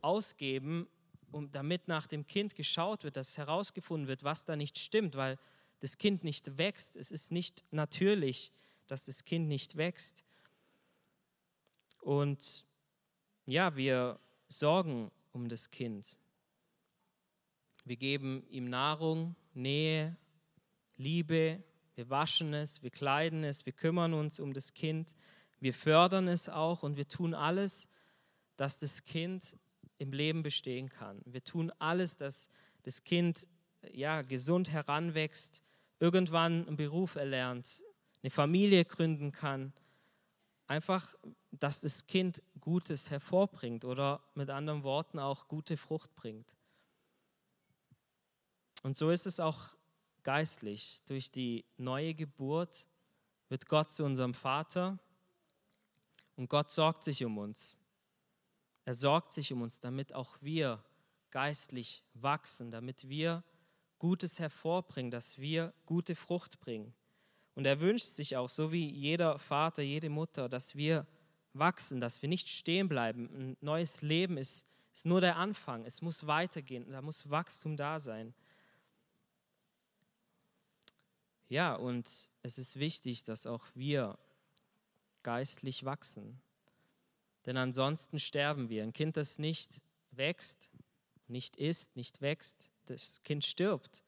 ausgeben, 0.00 0.88
um, 1.30 1.50
damit 1.50 1.88
nach 1.88 2.06
dem 2.06 2.26
Kind 2.26 2.54
geschaut 2.54 3.04
wird, 3.04 3.16
dass 3.16 3.38
herausgefunden 3.38 4.08
wird, 4.08 4.24
was 4.24 4.44
da 4.44 4.56
nicht 4.56 4.78
stimmt, 4.78 5.16
weil 5.16 5.38
das 5.80 5.98
Kind 5.98 6.24
nicht 6.24 6.58
wächst. 6.58 6.96
Es 6.96 7.10
ist 7.10 7.30
nicht 7.30 7.64
natürlich, 7.70 8.52
dass 8.86 9.04
das 9.04 9.24
Kind 9.24 9.48
nicht 9.48 9.76
wächst. 9.76 10.24
Und 12.00 12.66
ja, 13.46 13.76
wir 13.76 14.18
sorgen 14.48 15.10
um 15.32 15.48
das 15.48 15.70
Kind. 15.70 16.18
Wir 17.84 17.96
geben 17.96 18.44
ihm 18.48 18.68
Nahrung, 18.70 19.36
Nähe, 19.52 20.16
Liebe, 20.96 21.62
wir 21.94 22.10
waschen 22.10 22.54
es, 22.54 22.82
wir 22.82 22.90
kleiden 22.90 23.44
es, 23.44 23.66
wir 23.66 23.72
kümmern 23.72 24.14
uns 24.14 24.40
um 24.40 24.52
das 24.52 24.74
Kind, 24.74 25.14
wir 25.60 25.74
fördern 25.74 26.28
es 26.28 26.48
auch 26.48 26.82
und 26.82 26.96
wir 26.96 27.08
tun 27.08 27.34
alles, 27.34 27.88
dass 28.56 28.78
das 28.78 29.04
Kind 29.04 29.56
im 29.98 30.12
Leben 30.12 30.42
bestehen 30.42 30.88
kann. 30.88 31.20
Wir 31.24 31.42
tun 31.42 31.72
alles, 31.78 32.16
dass 32.16 32.48
das 32.82 33.04
Kind 33.04 33.46
ja, 33.92 34.22
gesund 34.22 34.70
heranwächst, 34.70 35.62
irgendwann 36.00 36.66
einen 36.66 36.76
Beruf 36.76 37.14
erlernt, 37.14 37.82
eine 38.22 38.30
Familie 38.30 38.84
gründen 38.84 39.32
kann. 39.32 39.72
Einfach, 40.66 41.14
dass 41.50 41.80
das 41.80 42.06
Kind 42.06 42.42
Gutes 42.60 43.10
hervorbringt 43.10 43.84
oder 43.84 44.22
mit 44.34 44.50
anderen 44.50 44.82
Worten 44.82 45.18
auch 45.18 45.46
gute 45.46 45.76
Frucht 45.76 46.14
bringt. 46.14 46.54
Und 48.82 48.96
so 48.96 49.10
ist 49.10 49.26
es 49.26 49.40
auch 49.40 49.74
geistlich. 50.24 51.00
Durch 51.06 51.30
die 51.30 51.64
neue 51.76 52.14
Geburt 52.14 52.88
wird 53.48 53.68
Gott 53.68 53.92
zu 53.92 54.04
unserem 54.04 54.34
Vater 54.34 54.98
und 56.36 56.48
Gott 56.48 56.70
sorgt 56.70 57.04
sich 57.04 57.24
um 57.24 57.38
uns. 57.38 57.78
Er 58.84 58.94
sorgt 58.94 59.32
sich 59.32 59.52
um 59.52 59.62
uns, 59.62 59.80
damit 59.80 60.14
auch 60.14 60.36
wir 60.40 60.84
geistlich 61.30 62.02
wachsen, 62.14 62.70
damit 62.70 63.08
wir 63.08 63.42
Gutes 63.98 64.38
hervorbringen, 64.38 65.10
dass 65.10 65.38
wir 65.38 65.72
gute 65.86 66.14
Frucht 66.14 66.60
bringen. 66.60 66.92
Und 67.54 67.66
er 67.66 67.80
wünscht 67.80 68.06
sich 68.06 68.36
auch, 68.36 68.48
so 68.48 68.72
wie 68.72 68.90
jeder 68.90 69.38
Vater, 69.38 69.82
jede 69.82 70.10
Mutter, 70.10 70.48
dass 70.48 70.74
wir 70.74 71.06
wachsen, 71.52 72.00
dass 72.00 72.20
wir 72.20 72.28
nicht 72.28 72.48
stehen 72.48 72.88
bleiben. 72.88 73.30
Ein 73.32 73.56
neues 73.60 74.02
Leben 74.02 74.36
ist, 74.36 74.66
ist 74.92 75.06
nur 75.06 75.20
der 75.20 75.36
Anfang. 75.36 75.84
Es 75.84 76.02
muss 76.02 76.26
weitergehen. 76.26 76.90
Da 76.90 77.00
muss 77.00 77.30
Wachstum 77.30 77.76
da 77.76 77.98
sein. 77.98 78.34
Ja, 81.54 81.76
und 81.76 82.28
es 82.42 82.58
ist 82.58 82.80
wichtig, 82.80 83.22
dass 83.22 83.46
auch 83.46 83.64
wir 83.76 84.18
geistlich 85.22 85.84
wachsen. 85.84 86.42
Denn 87.46 87.56
ansonsten 87.56 88.18
sterben 88.18 88.70
wir. 88.70 88.82
Ein 88.82 88.92
Kind, 88.92 89.16
das 89.16 89.38
nicht 89.38 89.80
wächst, 90.10 90.68
nicht 91.28 91.54
isst, 91.54 91.94
nicht 91.94 92.20
wächst, 92.20 92.72
das 92.86 93.22
Kind 93.22 93.44
stirbt. 93.44 94.02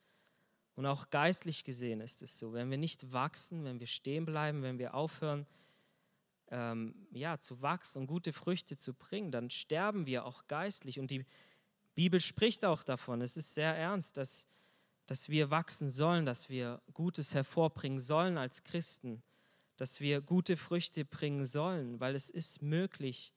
Und 0.75 0.85
auch 0.87 1.09
geistlich 1.09 1.63
gesehen 1.63 2.01
ist 2.01 2.21
es 2.21 2.37
so. 2.37 2.51
Wenn 2.51 2.69
wir 2.69 2.77
nicht 2.77 3.13
wachsen, 3.13 3.63
wenn 3.63 3.79
wir 3.79 3.87
stehen 3.87 4.25
bleiben, 4.25 4.61
wenn 4.61 4.77
wir 4.77 4.93
aufhören, 4.93 5.47
ähm, 6.49 7.07
ja, 7.11 7.37
zu 7.39 7.61
wachsen 7.61 7.99
und 7.99 8.07
gute 8.07 8.33
Früchte 8.33 8.75
zu 8.75 8.93
bringen, 8.93 9.31
dann 9.31 9.49
sterben 9.51 10.05
wir 10.05 10.25
auch 10.25 10.47
geistlich. 10.49 10.99
Und 10.99 11.11
die 11.11 11.25
Bibel 11.95 12.19
spricht 12.19 12.65
auch 12.65 12.83
davon. 12.83 13.21
Es 13.21 13.37
ist 13.37 13.53
sehr 13.53 13.73
ernst, 13.73 14.17
dass, 14.17 14.49
dass 15.07 15.29
wir 15.29 15.49
wachsen 15.49 15.89
sollen, 15.89 16.25
dass 16.25 16.49
wir 16.49 16.81
Gutes 16.93 17.33
hervorbringen 17.33 17.99
sollen 17.99 18.37
als 18.37 18.63
Christen, 18.63 19.23
dass 19.77 19.99
wir 19.99 20.21
gute 20.21 20.57
Früchte 20.57 21.05
bringen 21.05 21.45
sollen, 21.45 21.99
weil 21.99 22.13
es 22.13 22.29
ist 22.29 22.61
möglich, 22.61 23.33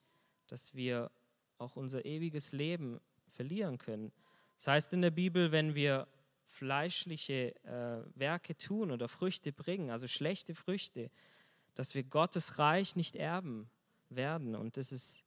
dass 0.48 0.74
wir 0.74 1.10
auch 1.58 1.76
unser 1.76 2.04
ewiges 2.04 2.52
Leben 2.52 3.00
verlieren 3.28 3.78
können. 3.78 4.12
Das 4.56 4.66
heißt 4.66 4.92
in 4.92 5.02
der 5.02 5.10
Bibel, 5.10 5.52
wenn 5.52 5.74
wir 5.74 6.08
fleischliche 6.48 7.54
äh, 7.64 8.02
Werke 8.18 8.56
tun 8.56 8.90
oder 8.90 9.08
Früchte 9.08 9.52
bringen, 9.52 9.90
also 9.90 10.08
schlechte 10.08 10.54
Früchte, 10.54 11.10
dass 11.74 11.94
wir 11.94 12.02
Gottes 12.02 12.58
Reich 12.58 12.96
nicht 12.96 13.14
erben 13.14 13.70
werden. 14.08 14.56
Und 14.56 14.76
das 14.76 14.90
ist 14.90 15.24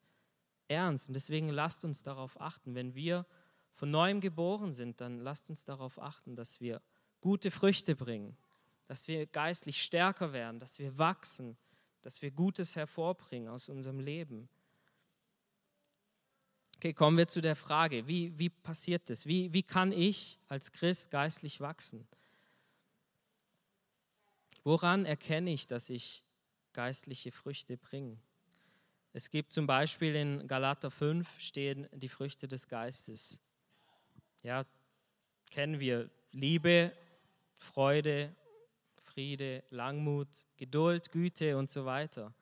ernst. 0.68 1.08
Und 1.08 1.16
deswegen 1.16 1.50
lasst 1.50 1.86
uns 1.86 2.04
darauf 2.04 2.40
achten. 2.42 2.76
Wenn 2.76 2.96
wir 2.96 3.26
von 3.74 3.92
neuem 3.92 4.22
geboren 4.22 4.74
sind, 4.74 5.02
dann 5.02 5.20
lasst 5.20 5.50
uns 5.50 5.66
darauf 5.66 6.00
achten, 6.00 6.36
dass 6.36 6.60
wir 6.60 6.82
gute 7.22 7.52
Früchte 7.52 7.96
bringen, 7.96 8.38
dass 8.88 9.08
wir 9.08 9.26
geistlich 9.26 9.82
stärker 9.82 10.34
werden, 10.34 10.60
dass 10.60 10.80
wir 10.80 10.98
wachsen, 10.98 11.58
dass 12.02 12.22
wir 12.22 12.32
Gutes 12.32 12.76
hervorbringen 12.76 13.50
aus 13.50 13.70
unserem 13.70 14.00
Leben. 14.00 14.50
Okay, 16.78 16.94
kommen 16.94 17.18
wir 17.18 17.28
zu 17.28 17.40
der 17.40 17.56
Frage, 17.56 18.08
wie, 18.08 18.38
wie 18.38 18.50
passiert 18.50 19.10
das? 19.10 19.26
Wie, 19.26 19.54
wie 19.54 19.64
kann 19.64 19.94
ich 19.94 20.38
als 20.50 20.72
Christ 20.72 21.12
geistlich 21.12 21.62
wachsen? 21.62 22.06
Woran 24.66 25.06
erkenne 25.06 25.52
ich, 25.52 25.68
dass 25.68 25.90
ich 25.90 26.26
geistliche 26.74 27.32
Früchte 27.32 27.78
bringe? 27.78 28.18
Es 29.14 29.30
gibt 29.30 29.54
zum 29.54 29.68
Beispiel 29.68 30.16
in 30.16 30.48
Galater 30.48 30.90
5 30.90 31.40
stehen 31.40 31.88
die 31.94 32.10
Früchte 32.10 32.48
des 32.48 32.68
Geistes. 32.68 33.40
Ja, 34.44 34.66
kennen 35.52 35.80
wir 35.80 36.10
Liebe, 36.34 36.92
Freude, 37.56 38.36
Friede, 39.04 39.64
Langmut, 39.70 40.28
Geduld, 40.58 41.14
Güte 41.14 41.58
und 41.58 41.70
so 41.70 41.86
weiter. 41.86 42.34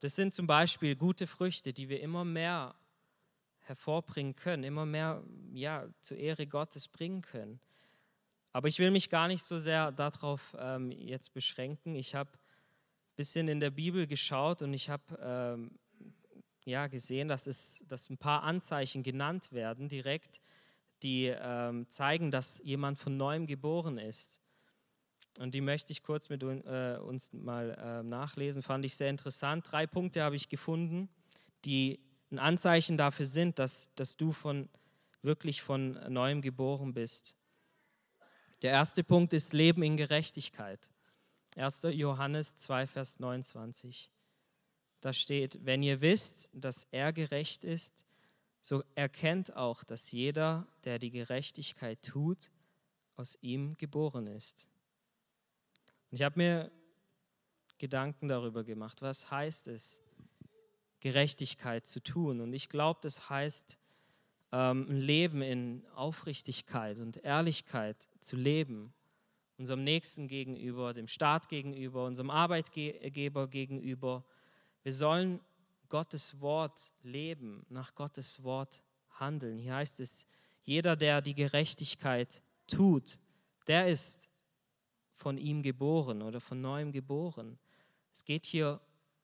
Das 0.00 0.14
sind 0.14 0.34
zum 0.34 0.46
Beispiel 0.46 0.94
gute 0.94 1.26
Früchte, 1.26 1.72
die 1.72 1.88
wir 1.88 2.02
immer 2.02 2.26
mehr 2.26 2.74
hervorbringen 3.60 4.36
können, 4.36 4.62
immer 4.62 4.84
mehr 4.84 5.22
ja, 5.54 5.88
zur 6.02 6.18
Ehre 6.18 6.46
Gottes 6.46 6.86
bringen 6.86 7.22
können. 7.22 7.60
Aber 8.52 8.68
ich 8.68 8.78
will 8.78 8.90
mich 8.90 9.08
gar 9.08 9.26
nicht 9.26 9.42
so 9.42 9.58
sehr 9.58 9.92
darauf 9.92 10.54
ähm, 10.58 10.90
jetzt 10.90 11.32
beschränken. 11.32 11.94
Ich 11.94 12.14
habe 12.14 12.30
ein 12.30 13.16
bisschen 13.16 13.48
in 13.48 13.58
der 13.58 13.70
Bibel 13.70 14.06
geschaut 14.06 14.60
und 14.60 14.74
ich 14.74 14.90
habe 14.90 15.18
ähm, 15.18 15.78
ja, 16.66 16.88
gesehen, 16.88 17.28
dass, 17.28 17.46
es, 17.46 17.82
dass 17.88 18.10
ein 18.10 18.18
paar 18.18 18.42
Anzeichen 18.42 19.02
genannt 19.02 19.50
werden 19.50 19.88
direkt, 19.88 20.42
die 21.02 21.26
ähm, 21.26 21.88
zeigen, 21.88 22.30
dass 22.30 22.60
jemand 22.64 22.98
von 22.98 23.16
neuem 23.16 23.46
geboren 23.46 23.98
ist. 23.98 24.40
Und 25.38 25.54
die 25.54 25.60
möchte 25.60 25.92
ich 25.92 26.02
kurz 26.02 26.28
mit 26.28 26.42
äh, 26.42 26.98
uns 26.98 27.32
mal 27.32 27.70
äh, 27.70 28.02
nachlesen. 28.02 28.62
Fand 28.62 28.84
ich 28.84 28.96
sehr 28.96 29.10
interessant. 29.10 29.70
Drei 29.70 29.86
Punkte 29.86 30.22
habe 30.22 30.36
ich 30.36 30.48
gefunden, 30.48 31.08
die 31.64 32.00
ein 32.30 32.38
Anzeichen 32.38 32.96
dafür 32.96 33.26
sind, 33.26 33.58
dass, 33.58 33.90
dass 33.94 34.16
du 34.16 34.32
von, 34.32 34.68
wirklich 35.22 35.62
von 35.62 35.92
neuem 36.08 36.40
geboren 36.40 36.94
bist. 36.94 37.36
Der 38.62 38.72
erste 38.72 39.04
Punkt 39.04 39.32
ist 39.34 39.52
Leben 39.52 39.82
in 39.82 39.96
Gerechtigkeit. 39.96 40.80
1. 41.56 41.82
Johannes 41.92 42.56
2, 42.56 42.86
Vers 42.86 43.18
29. 43.18 44.10
Da 45.00 45.12
steht, 45.12 45.64
wenn 45.64 45.82
ihr 45.82 46.00
wisst, 46.00 46.48
dass 46.52 46.86
er 46.90 47.12
gerecht 47.12 47.64
ist, 47.64 48.05
so 48.66 48.82
erkennt 48.96 49.54
auch, 49.54 49.84
dass 49.84 50.10
jeder, 50.10 50.66
der 50.82 50.98
die 50.98 51.12
Gerechtigkeit 51.12 52.02
tut, 52.02 52.50
aus 53.14 53.38
ihm 53.40 53.76
geboren 53.76 54.26
ist. 54.26 54.66
Und 56.10 56.16
ich 56.16 56.22
habe 56.22 56.36
mir 56.36 56.72
Gedanken 57.78 58.26
darüber 58.26 58.64
gemacht, 58.64 59.02
was 59.02 59.30
heißt 59.30 59.68
es, 59.68 60.02
Gerechtigkeit 60.98 61.86
zu 61.86 62.02
tun. 62.02 62.40
Und 62.40 62.54
ich 62.54 62.68
glaube, 62.68 62.98
das 63.04 63.30
heißt, 63.30 63.78
ähm, 64.50 64.86
ein 64.88 65.00
Leben 65.00 65.42
in 65.42 65.86
Aufrichtigkeit 65.94 66.98
und 66.98 67.18
Ehrlichkeit 67.18 68.08
zu 68.18 68.34
leben. 68.34 68.92
Unserem 69.58 69.84
Nächsten 69.84 70.26
gegenüber, 70.26 70.92
dem 70.92 71.06
Staat 71.06 71.48
gegenüber, 71.48 72.04
unserem 72.04 72.30
Arbeitgeber 72.30 73.46
gegenüber. 73.46 74.24
Wir 74.82 74.92
sollen 74.92 75.38
Gottes 75.88 76.40
Wort 76.40 76.92
leben, 77.02 77.64
nach 77.68 77.94
Gottes 77.94 78.42
Wort 78.42 78.82
handeln. 79.10 79.58
Hier 79.58 79.74
heißt 79.74 80.00
es, 80.00 80.26
jeder, 80.62 80.96
der 80.96 81.22
die 81.22 81.34
Gerechtigkeit 81.34 82.42
tut, 82.66 83.18
der 83.66 83.88
ist 83.88 84.28
von 85.14 85.38
ihm 85.38 85.62
geboren 85.62 86.22
oder 86.22 86.40
von 86.40 86.60
neuem 86.60 86.92
geboren. 86.92 87.58
Es 88.12 88.24
geht 88.24 88.46
hier 88.46 88.80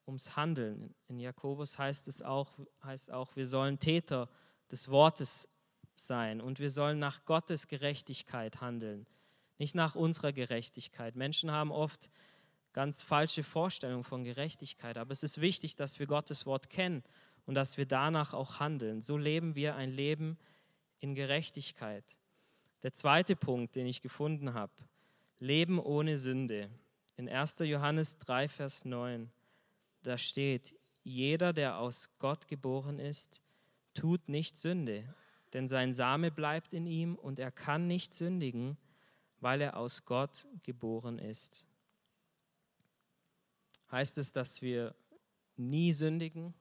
ums 0.06 0.36
Handeln. 0.36 0.94
In 1.08 1.18
Jakobus 1.18 1.78
heißt 1.78 2.08
es 2.08 2.22
auch, 2.22 2.58
heißt 2.82 3.10
auch, 3.10 3.36
wir 3.36 3.46
sollen 3.46 3.78
Täter 3.78 4.28
des 4.70 4.88
Wortes 4.88 5.48
sein 5.94 6.40
und 6.40 6.58
wir 6.58 6.70
sollen 6.70 6.98
nach 6.98 7.24
Gottes 7.24 7.68
Gerechtigkeit 7.68 8.60
handeln, 8.60 9.06
nicht 9.58 9.74
nach 9.74 9.94
unserer 9.94 10.32
Gerechtigkeit. 10.32 11.14
Menschen 11.14 11.50
haben 11.50 11.70
oft 11.70 12.10
ganz 12.72 13.02
falsche 13.02 13.42
Vorstellung 13.42 14.04
von 14.04 14.24
Gerechtigkeit. 14.24 14.98
Aber 14.98 15.12
es 15.12 15.22
ist 15.22 15.40
wichtig, 15.40 15.76
dass 15.76 15.98
wir 15.98 16.06
Gottes 16.06 16.46
Wort 16.46 16.70
kennen 16.70 17.02
und 17.46 17.54
dass 17.54 17.76
wir 17.76 17.86
danach 17.86 18.34
auch 18.34 18.60
handeln. 18.60 19.02
So 19.02 19.16
leben 19.16 19.54
wir 19.54 19.76
ein 19.76 19.90
Leben 19.90 20.38
in 20.98 21.14
Gerechtigkeit. 21.14 22.18
Der 22.82 22.92
zweite 22.92 23.36
Punkt, 23.36 23.76
den 23.76 23.86
ich 23.86 24.02
gefunden 24.02 24.54
habe, 24.54 24.72
Leben 25.38 25.78
ohne 25.78 26.16
Sünde. 26.16 26.70
In 27.16 27.28
1. 27.28 27.58
Johannes 27.60 28.18
3, 28.18 28.48
Vers 28.48 28.84
9, 28.84 29.30
da 30.02 30.16
steht, 30.16 30.74
jeder, 31.04 31.52
der 31.52 31.78
aus 31.78 32.10
Gott 32.18 32.46
geboren 32.46 32.98
ist, 32.98 33.42
tut 33.92 34.28
nicht 34.28 34.56
Sünde, 34.56 35.14
denn 35.52 35.68
sein 35.68 35.92
Same 35.92 36.30
bleibt 36.30 36.72
in 36.72 36.86
ihm 36.86 37.16
und 37.16 37.38
er 37.38 37.50
kann 37.50 37.86
nicht 37.86 38.14
sündigen, 38.14 38.76
weil 39.40 39.60
er 39.60 39.76
aus 39.76 40.04
Gott 40.04 40.46
geboren 40.62 41.18
ist. 41.18 41.66
Heißt 43.92 44.16
es, 44.16 44.32
dass 44.32 44.62
wir 44.62 44.94
nie 45.56 45.92
sündigen? 45.92 46.54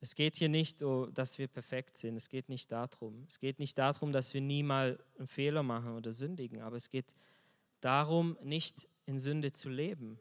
Es 0.00 0.14
geht 0.14 0.36
hier 0.36 0.48
nicht, 0.48 0.82
oh, 0.84 1.06
dass 1.06 1.38
wir 1.38 1.48
perfekt 1.48 1.96
sind. 1.98 2.14
Es 2.14 2.28
geht 2.28 2.48
nicht 2.48 2.70
darum. 2.70 3.24
Es 3.26 3.40
geht 3.40 3.58
nicht 3.58 3.76
darum, 3.78 4.12
dass 4.12 4.32
wir 4.32 4.40
nie 4.40 4.62
mal 4.62 5.02
einen 5.18 5.26
Fehler 5.26 5.64
machen 5.64 5.96
oder 5.96 6.12
sündigen. 6.12 6.60
Aber 6.60 6.76
es 6.76 6.88
geht 6.88 7.16
darum, 7.80 8.38
nicht 8.42 8.88
in 9.06 9.18
Sünde 9.18 9.50
zu 9.50 9.68
leben. 9.68 10.20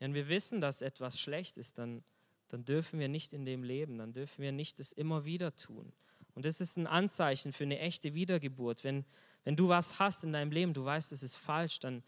Wenn 0.00 0.14
wir 0.14 0.28
wissen, 0.28 0.60
dass 0.60 0.82
etwas 0.82 1.20
schlecht 1.20 1.56
ist, 1.56 1.78
dann, 1.78 2.02
dann 2.48 2.64
dürfen 2.64 2.98
wir 2.98 3.08
nicht 3.08 3.32
in 3.32 3.44
dem 3.44 3.62
leben. 3.62 3.98
Dann 3.98 4.12
dürfen 4.12 4.42
wir 4.42 4.50
nicht 4.50 4.80
das 4.80 4.90
immer 4.90 5.24
wieder 5.24 5.54
tun. 5.54 5.92
Und 6.34 6.44
das 6.44 6.60
ist 6.60 6.76
ein 6.76 6.88
Anzeichen 6.88 7.52
für 7.52 7.64
eine 7.64 7.78
echte 7.78 8.14
Wiedergeburt. 8.14 8.82
Wenn, 8.82 9.04
wenn 9.44 9.54
du 9.54 9.68
was 9.68 10.00
hast 10.00 10.24
in 10.24 10.32
deinem 10.32 10.50
Leben, 10.50 10.72
du 10.72 10.84
weißt, 10.84 11.12
es 11.12 11.22
ist 11.22 11.36
falsch, 11.36 11.78
dann, 11.78 12.02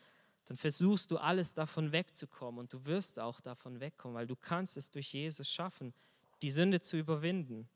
dann 0.47 0.57
versuchst 0.57 1.11
du 1.11 1.19
alles 1.19 1.55
davon 1.55 1.93
wegzukommen 1.93 2.61
und 2.61 2.73
du 2.73 2.85
wirst 2.85 3.19
auch 3.19 3.41
davon 3.41 3.81
wegkommen, 3.81 4.17
weil 4.17 4.27
du 4.27 4.37
kannst 4.37 4.77
es 4.77 4.91
durch 4.91 5.13
Jesus 5.13 5.51
schaffen, 5.51 5.95
die 6.43 6.51
Sünde 6.51 6.81
zu 6.81 6.97
überwinden. 6.97 7.69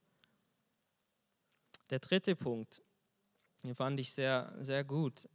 Der 1.90 2.00
dritte 2.00 2.35
Punkt, 2.35 2.83
den 3.62 3.74
fand 3.74 4.00
ich 4.00 4.12
sehr, 4.12 4.57
sehr 4.61 4.85
gut. 4.85 5.29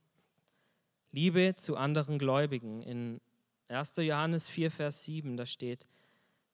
Liebe 1.12 1.56
zu 1.56 1.78
anderen 1.78 2.20
Gläubigen. 2.20 2.82
In 2.82 3.22
1. 3.70 3.98
Johannes 3.98 4.48
4, 4.48 4.70
Vers 4.70 5.04
7, 5.04 5.38
da 5.38 5.46
steht, 5.46 5.88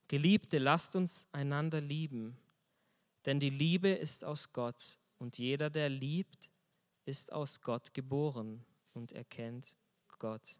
Geliebte, 0.07 0.57
lasst 0.57 0.95
uns 0.95 1.27
einander 1.31 1.81
lieben, 1.81 2.37
denn 3.25 3.39
die 3.39 3.49
Liebe 3.49 3.89
ist 3.89 4.23
aus 4.23 4.53
Gott 4.53 4.99
und 5.17 5.37
jeder, 5.37 5.69
der 5.69 5.89
liebt, 5.89 6.49
ist 7.05 7.33
aus 7.33 7.61
Gott 7.61 7.93
geboren 7.93 8.63
und 8.93 9.11
erkennt 9.11 9.75
Gott. 10.19 10.59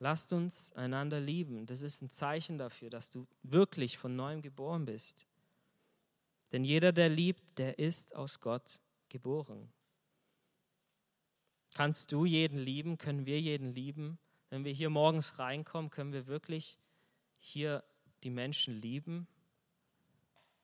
Lasst 0.00 0.32
uns 0.32 0.72
einander 0.72 1.20
lieben. 1.20 1.66
Das 1.66 1.82
ist 1.82 2.02
ein 2.02 2.10
Zeichen 2.10 2.56
dafür, 2.56 2.88
dass 2.90 3.10
du 3.10 3.26
wirklich 3.42 3.98
von 3.98 4.14
neuem 4.14 4.42
geboren 4.42 4.84
bist. 4.84 5.26
Denn 6.52 6.64
jeder, 6.64 6.92
der 6.92 7.08
liebt, 7.08 7.58
der 7.58 7.78
ist 7.78 8.14
aus 8.14 8.40
Gott 8.40 8.80
geboren. 9.08 9.72
Kannst 11.74 12.12
du 12.12 12.24
jeden 12.24 12.58
lieben? 12.58 12.96
Können 12.96 13.26
wir 13.26 13.40
jeden 13.40 13.74
lieben? 13.74 14.18
Wenn 14.50 14.64
wir 14.64 14.72
hier 14.72 14.88
morgens 14.88 15.38
reinkommen, 15.38 15.90
können 15.90 16.12
wir 16.12 16.26
wirklich 16.26 16.78
hier 17.36 17.84
die 18.22 18.30
Menschen 18.30 18.80
lieben? 18.80 19.26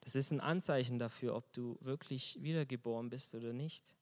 Das 0.01 0.15
ist 0.15 0.31
ein 0.31 0.41
Anzeichen 0.41 0.99
dafür, 0.99 1.35
ob 1.35 1.53
du 1.53 1.79
wirklich 1.81 2.39
wiedergeboren 2.41 3.11
bist 3.11 3.35
oder 3.35 3.53
nicht. 3.53 3.97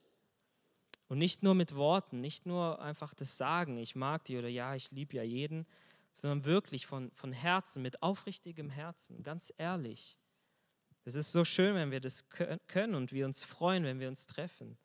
Und 1.12 1.18
nicht 1.18 1.42
nur 1.42 1.54
mit 1.54 1.74
Worten, 1.74 2.22
nicht 2.22 2.46
nur 2.46 2.80
einfach 2.80 3.12
das 3.12 3.36
Sagen, 3.36 3.76
ich 3.76 3.94
mag 3.94 4.24
die 4.24 4.38
oder 4.38 4.48
ja, 4.48 4.74
ich 4.74 4.92
liebe 4.92 5.14
ja 5.14 5.22
jeden, 5.22 5.66
sondern 6.14 6.46
wirklich 6.46 6.86
von, 6.86 7.10
von 7.10 7.34
Herzen, 7.34 7.82
mit 7.82 8.02
aufrichtigem 8.02 8.70
Herzen, 8.70 9.22
ganz 9.22 9.52
ehrlich. 9.58 10.16
Es 11.04 11.14
ist 11.14 11.30
so 11.30 11.44
schön, 11.44 11.74
wenn 11.74 11.90
wir 11.90 12.00
das 12.00 12.24
können 12.66 12.94
und 12.94 13.12
wir 13.12 13.26
uns 13.26 13.44
freuen, 13.44 13.84
wenn 13.84 14.00
wir 14.00 14.08
uns 14.08 14.26
treffen. 14.26 14.78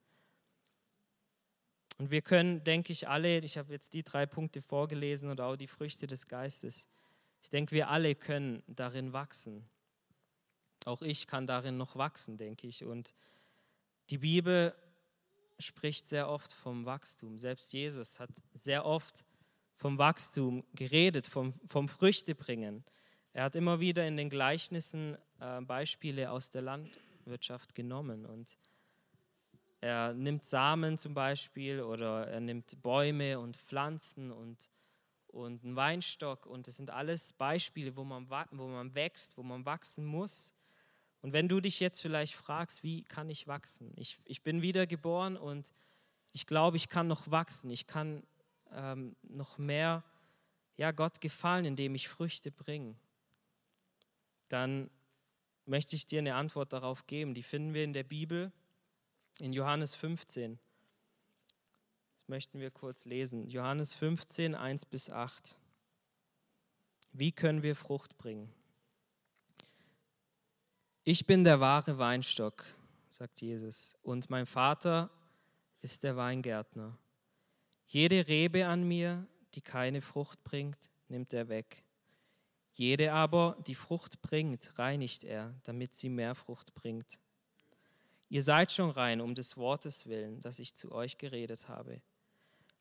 Und 1.98 2.12
wir 2.12 2.22
können, 2.22 2.62
denke 2.66 2.92
ich, 2.92 3.08
alle, 3.08 3.38
ich 3.40 3.58
habe 3.58 3.72
jetzt 3.72 3.94
die 3.94 4.04
drei 4.04 4.26
Punkte 4.26 4.62
vorgelesen 4.62 5.30
und 5.30 5.40
auch 5.40 5.56
die 5.56 5.68
Früchte 5.68 6.08
des 6.08 6.28
Geistes. 6.28 6.90
Ich 7.42 7.50
denke, 7.50 7.74
wir 7.74 7.88
alle 7.88 8.16
können 8.16 8.64
darin 8.68 9.14
wachsen. 9.14 9.66
Auch 10.84 11.02
ich 11.04 11.26
kann 11.26 11.48
darin 11.48 11.78
noch 11.78 11.96
wachsen, 11.96 12.38
denke 12.38 12.68
ich. 12.68 12.84
Und 12.84 13.14
die 14.10 14.18
Bibel 14.18 14.76
spricht 15.60 16.06
sehr 16.06 16.30
oft 16.30 16.54
vom 16.54 16.86
Wachstum. 16.86 17.38
Selbst 17.38 17.74
Jesus 17.74 18.20
hat 18.20 18.30
sehr 18.54 18.86
oft 18.86 19.26
vom 19.76 19.98
Wachstum 19.98 20.64
geredet, 20.74 21.28
vom, 21.28 21.54
vom 21.68 21.88
Früchtebringen. 21.88 22.84
Er 23.34 23.44
hat 23.44 23.56
immer 23.56 23.80
wieder 23.80 24.08
in 24.08 24.18
den 24.18 24.30
Gleichnissen 24.30 25.18
äh, 25.40 25.62
Beispiele 25.62 26.32
aus 26.32 26.50
der 26.50 26.64
Landwirtschaft 26.64 27.76
genommen 27.76 28.26
und 28.26 28.58
er 29.80 30.14
nimmt 30.14 30.44
Samen 30.44 30.98
zum 30.98 31.14
Beispiel 31.14 31.82
oder 31.82 32.28
er 32.28 32.40
nimmt 32.40 32.82
Bäume 32.82 33.40
und 33.40 33.56
Pflanzen 33.56 34.32
und, 34.32 34.72
und 35.28 35.64
einen 35.64 35.76
Weinstock 35.76 36.48
und 36.48 36.68
das 36.68 36.78
sind 36.78 36.90
alles 36.90 37.34
Beispiele, 37.34 37.96
wo 37.96 38.04
man, 38.04 38.28
wo 38.30 38.68
man 38.68 38.96
wächst, 38.96 39.38
wo 39.38 39.44
man 39.44 39.66
wachsen 39.66 40.06
muss 40.06 40.57
und 41.28 41.34
wenn 41.34 41.50
du 41.50 41.60
dich 41.60 41.82
jetzt 41.82 42.02
vielleicht 42.02 42.36
fragst, 42.36 42.84
wie 42.84 43.04
kann 43.04 43.30
ich 43.30 43.48
wachsen? 43.48 43.92
Ich, 43.98 44.18
ich 44.24 44.44
bin 44.44 44.62
wiedergeboren 44.62 45.36
und 45.36 45.70
ich 46.32 46.48
glaube, 46.48 46.78
ich 46.78 46.88
kann 46.88 47.10
noch 47.10 47.30
wachsen. 47.30 47.70
Ich 47.70 47.86
kann 47.86 48.24
ähm, 48.72 49.14
noch 49.24 49.58
mehr 49.58 50.06
ja, 50.78 50.92
Gott 50.92 51.20
gefallen, 51.20 51.66
indem 51.66 51.96
ich 51.96 52.08
Früchte 52.08 52.50
bringe. 52.50 52.96
Dann 54.48 54.90
möchte 55.66 55.98
ich 55.98 56.08
dir 56.08 56.20
eine 56.20 56.36
Antwort 56.36 56.72
darauf 56.72 57.08
geben. 57.08 57.34
Die 57.34 57.44
finden 57.44 57.74
wir 57.74 57.84
in 57.84 57.92
der 57.92 58.06
Bibel 58.06 58.54
in 59.42 59.52
Johannes 59.52 59.96
15. 59.96 60.58
Das 62.16 62.30
möchten 62.30 62.62
wir 62.62 62.72
kurz 62.72 63.04
lesen. 63.04 63.50
Johannes 63.50 63.94
15, 63.94 64.56
1 64.56 64.86
bis 64.86 65.10
8. 65.10 65.58
Wie 67.12 67.34
können 67.34 67.64
wir 67.64 67.76
Frucht 67.76 68.18
bringen? 68.18 68.50
Ich 71.10 71.26
bin 71.26 71.46
der 71.46 71.62
wahre 71.62 71.98
Weinstock, 71.98 72.66
sagt 73.08 73.40
Jesus, 73.40 73.96
und 74.04 74.30
mein 74.30 74.46
Vater 74.46 75.10
ist 75.82 76.04
der 76.04 76.18
Weingärtner. 76.18 76.98
Jede 77.88 78.28
Rebe 78.28 78.68
an 78.68 78.86
mir, 78.86 79.26
die 79.54 79.62
keine 79.62 80.02
Frucht 80.02 80.44
bringt, 80.44 80.90
nimmt 81.08 81.34
er 81.34 81.48
weg. 81.48 81.86
Jede 82.74 83.14
aber, 83.14 83.56
die 83.68 83.74
Frucht 83.74 84.22
bringt, 84.22 84.78
reinigt 84.78 85.24
er, 85.24 85.54
damit 85.64 85.96
sie 85.96 86.10
mehr 86.10 86.36
Frucht 86.36 86.74
bringt. 86.74 87.22
Ihr 88.28 88.44
seid 88.44 88.74
schon 88.74 88.90
rein 88.90 89.22
um 89.22 89.34
des 89.34 89.56
Wortes 89.56 90.08
willen, 90.08 90.42
das 90.42 90.60
ich 90.60 90.76
zu 90.76 90.92
euch 90.92 91.18
geredet 91.18 91.70
habe. 91.70 92.02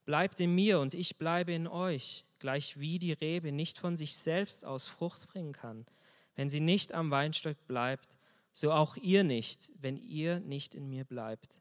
Bleibt 0.05 0.41
in 0.41 0.53
mir 0.53 0.81
und 0.81 0.95
ich 0.95 1.17
bleibe 1.17 1.53
in 1.53 1.69
euch, 1.69 2.25
gleich 2.41 2.77
wie 2.81 2.99
die 2.99 3.13
Rebe 3.13 3.53
nicht 3.53 3.79
von 3.79 3.97
sich 3.97 4.17
selbst 4.17 4.65
aus 4.65 4.89
Frucht 4.89 5.29
bringen 5.29 5.53
kann, 5.53 5.87
wenn 6.37 6.49
sie 6.49 6.61
nicht 6.61 6.93
am 6.93 7.11
Weinstock 7.11 7.57
bleibt, 7.67 8.19
so 8.53 8.73
auch 8.73 8.97
ihr 8.97 9.25
nicht, 9.25 9.73
wenn 9.81 9.97
ihr 9.97 10.41
nicht 10.41 10.75
in 10.75 10.89
mir 10.89 11.05
bleibt. 11.05 11.61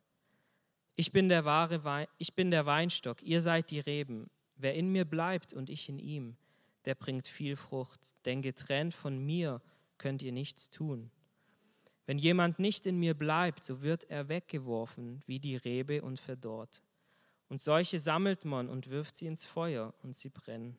Ich 0.96 1.12
bin 1.12 1.28
der 1.28 1.44
wahre 1.44 1.84
Wein, 1.84 2.08
ich 2.18 2.36
bin 2.36 2.52
der 2.52 2.66
Weinstock, 2.66 3.22
ihr 3.24 3.42
seid 3.42 3.72
die 3.72 3.80
Reben. 3.80 4.30
Wer 4.56 4.76
in 4.76 4.92
mir 4.92 5.04
bleibt 5.04 5.54
und 5.54 5.70
ich 5.70 5.90
in 5.90 6.00
ihm, 6.00 6.38
der 6.86 6.96
bringt 6.96 7.28
viel 7.28 7.58
Frucht, 7.58 8.00
denn 8.26 8.42
getrennt 8.42 8.94
von 8.94 9.18
mir 9.18 9.62
könnt 9.98 10.22
ihr 10.22 10.32
nichts 10.32 10.70
tun. 10.70 11.12
Wenn 12.06 12.18
jemand 12.18 12.60
nicht 12.60 12.86
in 12.86 12.98
mir 12.98 13.14
bleibt, 13.14 13.64
so 13.64 13.82
wird 13.82 14.10
er 14.10 14.30
weggeworfen 14.30 15.24
wie 15.26 15.40
die 15.40 15.56
Rebe 15.56 16.02
und 16.02 16.20
verdorrt. 16.20 16.84
Und 17.50 17.62
solche 17.62 18.00
sammelt 18.00 18.46
man 18.46 18.70
und 18.70 18.90
wirft 18.90 19.16
sie 19.16 19.26
ins 19.26 19.46
Feuer 19.46 19.94
und 20.04 20.16
sie 20.16 20.30
brennen. 20.30 20.78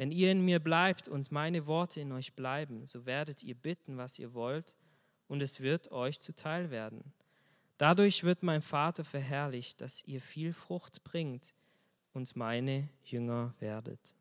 Wenn 0.00 0.12
ihr 0.12 0.32
in 0.32 0.42
mir 0.42 0.60
bleibt 0.60 1.08
und 1.08 1.30
meine 1.30 1.66
Worte 1.66 2.00
in 2.00 2.10
euch 2.12 2.32
bleiben, 2.32 2.86
so 2.86 3.04
werdet 3.04 3.42
ihr 3.42 3.54
bitten, 3.54 3.98
was 3.98 4.18
ihr 4.18 4.32
wollt, 4.32 4.74
und 5.28 5.42
es 5.42 5.60
wird 5.60 5.92
euch 5.92 6.18
zuteil 6.20 6.70
werden. 6.70 7.12
Dadurch 7.76 8.24
wird 8.24 8.42
mein 8.42 8.62
Vater 8.62 9.04
verherrlicht, 9.04 9.82
dass 9.82 10.02
ihr 10.04 10.22
viel 10.22 10.54
Frucht 10.54 11.04
bringt 11.04 11.54
und 12.14 12.34
meine 12.34 12.88
Jünger 13.04 13.54
werdet. 13.58 14.16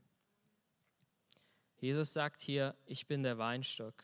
Jesus 1.77 2.11
sagt 2.11 2.41
hier, 2.41 2.75
ich 2.85 3.07
bin 3.07 3.23
der 3.23 3.37
Weinstock. 3.37 4.03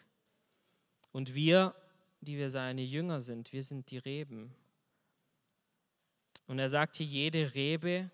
Und 1.11 1.35
wir, 1.35 1.75
die 2.21 2.37
wir 2.37 2.49
seine 2.49 2.83
Jünger 2.83 3.19
sind, 3.19 3.51
wir 3.51 3.63
sind 3.63 3.91
die 3.91 3.97
Reben. 3.97 4.55
Und 6.47 6.57
er 6.57 6.69
sagt 6.69 6.95
hier, 6.95 7.05
jede 7.05 7.53
Rebe, 7.53 8.09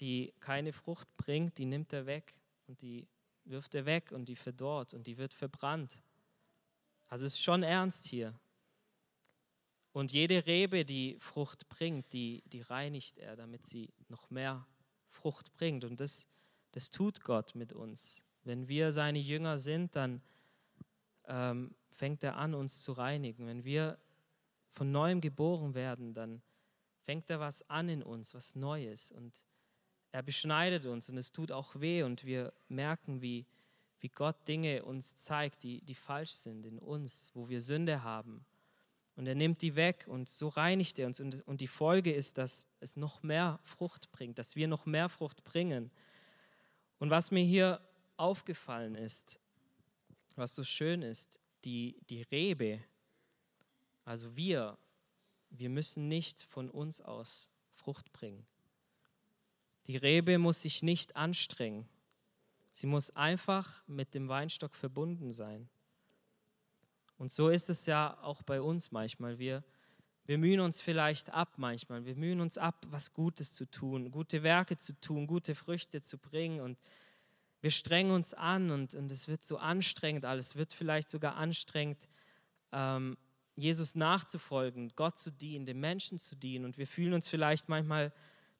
die 0.00 0.32
keine 0.40 0.72
Frucht 0.72 1.08
bringt, 1.16 1.58
die 1.58 1.66
nimmt 1.66 1.92
er 1.92 2.06
weg 2.06 2.34
und 2.66 2.80
die 2.82 3.06
wirft 3.44 3.74
er 3.74 3.86
weg 3.86 4.12
und 4.12 4.28
die 4.28 4.36
verdorrt 4.36 4.94
und 4.94 5.06
die 5.06 5.18
wird 5.18 5.34
verbrannt. 5.34 6.02
Also 7.08 7.26
es 7.26 7.34
ist 7.34 7.42
schon 7.42 7.62
ernst 7.62 8.06
hier. 8.06 8.38
Und 9.92 10.12
jede 10.12 10.46
Rebe, 10.46 10.84
die 10.84 11.16
Frucht 11.18 11.68
bringt, 11.68 12.12
die, 12.12 12.42
die 12.46 12.60
reinigt 12.60 13.18
er, 13.18 13.34
damit 13.34 13.64
sie 13.64 13.92
noch 14.08 14.30
mehr 14.30 14.66
Frucht 15.08 15.52
bringt. 15.52 15.84
Und 15.84 15.98
das, 15.98 16.28
das 16.70 16.90
tut 16.90 17.22
Gott 17.22 17.56
mit 17.56 17.72
uns. 17.72 18.24
Wenn 18.44 18.68
wir 18.68 18.92
seine 18.92 19.18
Jünger 19.18 19.58
sind, 19.58 19.96
dann 19.96 20.22
ähm, 21.24 21.74
fängt 21.88 22.22
er 22.22 22.36
an, 22.36 22.54
uns 22.54 22.82
zu 22.82 22.92
reinigen. 22.92 23.46
Wenn 23.48 23.64
wir 23.64 23.98
von 24.70 24.92
neuem 24.92 25.20
geboren 25.20 25.74
werden, 25.74 26.14
dann 26.14 26.40
fängt 27.00 27.28
er 27.28 27.40
was 27.40 27.68
an 27.68 27.88
in 27.88 28.04
uns, 28.04 28.32
was 28.34 28.54
Neues. 28.54 29.10
Und 29.10 29.44
er 30.12 30.22
beschneidet 30.22 30.86
uns 30.86 31.08
und 31.08 31.16
es 31.16 31.32
tut 31.32 31.52
auch 31.52 31.80
weh 31.80 32.02
und 32.02 32.24
wir 32.24 32.52
merken, 32.68 33.22
wie, 33.22 33.46
wie 34.00 34.08
Gott 34.08 34.36
Dinge 34.48 34.84
uns 34.84 35.16
zeigt, 35.16 35.62
die, 35.62 35.80
die 35.82 35.94
falsch 35.94 36.32
sind 36.32 36.66
in 36.66 36.78
uns, 36.78 37.30
wo 37.34 37.48
wir 37.48 37.60
Sünde 37.60 38.02
haben. 38.02 38.44
Und 39.16 39.26
er 39.26 39.34
nimmt 39.34 39.60
die 39.60 39.76
weg 39.76 40.06
und 40.08 40.28
so 40.28 40.48
reinigt 40.48 40.98
er 40.98 41.06
uns. 41.06 41.20
Und, 41.20 41.46
und 41.46 41.60
die 41.60 41.66
Folge 41.66 42.12
ist, 42.12 42.38
dass 42.38 42.68
es 42.80 42.96
noch 42.96 43.22
mehr 43.22 43.60
Frucht 43.62 44.10
bringt, 44.12 44.38
dass 44.38 44.56
wir 44.56 44.66
noch 44.66 44.86
mehr 44.86 45.08
Frucht 45.08 45.44
bringen. 45.44 45.90
Und 46.98 47.10
was 47.10 47.30
mir 47.30 47.44
hier 47.44 47.80
aufgefallen 48.16 48.94
ist, 48.94 49.40
was 50.36 50.54
so 50.54 50.64
schön 50.64 51.02
ist, 51.02 51.38
die, 51.64 52.00
die 52.08 52.22
Rebe, 52.22 52.82
also 54.04 54.34
wir, 54.36 54.78
wir 55.50 55.68
müssen 55.68 56.08
nicht 56.08 56.42
von 56.44 56.70
uns 56.70 57.00
aus 57.00 57.50
Frucht 57.74 58.12
bringen. 58.12 58.46
Die 59.90 59.96
Rebe 59.96 60.38
muss 60.38 60.62
sich 60.62 60.84
nicht 60.84 61.16
anstrengen. 61.16 61.84
Sie 62.70 62.86
muss 62.86 63.10
einfach 63.16 63.82
mit 63.88 64.14
dem 64.14 64.28
Weinstock 64.28 64.76
verbunden 64.76 65.32
sein. 65.32 65.68
Und 67.18 67.32
so 67.32 67.48
ist 67.48 67.68
es 67.68 67.86
ja 67.86 68.16
auch 68.22 68.44
bei 68.44 68.60
uns 68.60 68.92
manchmal. 68.92 69.40
Wir, 69.40 69.64
wir 70.26 70.38
mühen 70.38 70.60
uns 70.60 70.80
vielleicht 70.80 71.30
ab 71.30 71.54
manchmal. 71.56 72.04
Wir 72.04 72.14
mühen 72.14 72.40
uns 72.40 72.56
ab, 72.56 72.86
was 72.88 73.14
Gutes 73.14 73.52
zu 73.52 73.68
tun, 73.68 74.12
gute 74.12 74.44
Werke 74.44 74.76
zu 74.76 74.92
tun, 75.00 75.26
gute 75.26 75.56
Früchte 75.56 76.00
zu 76.00 76.18
bringen. 76.18 76.60
Und 76.60 76.78
wir 77.60 77.72
strengen 77.72 78.12
uns 78.12 78.32
an 78.32 78.70
und, 78.70 78.94
und 78.94 79.10
es 79.10 79.26
wird 79.26 79.42
so 79.42 79.58
anstrengend 79.58 80.24
alles. 80.24 80.50
Es 80.50 80.54
wird 80.54 80.72
vielleicht 80.72 81.10
sogar 81.10 81.34
anstrengend, 81.34 82.08
ähm, 82.70 83.18
Jesus 83.56 83.96
nachzufolgen, 83.96 84.92
Gott 84.94 85.18
zu 85.18 85.32
dienen, 85.32 85.66
den 85.66 85.80
Menschen 85.80 86.20
zu 86.20 86.36
dienen. 86.36 86.64
Und 86.64 86.78
wir 86.78 86.86
fühlen 86.86 87.12
uns 87.12 87.26
vielleicht 87.26 87.68
manchmal 87.68 88.12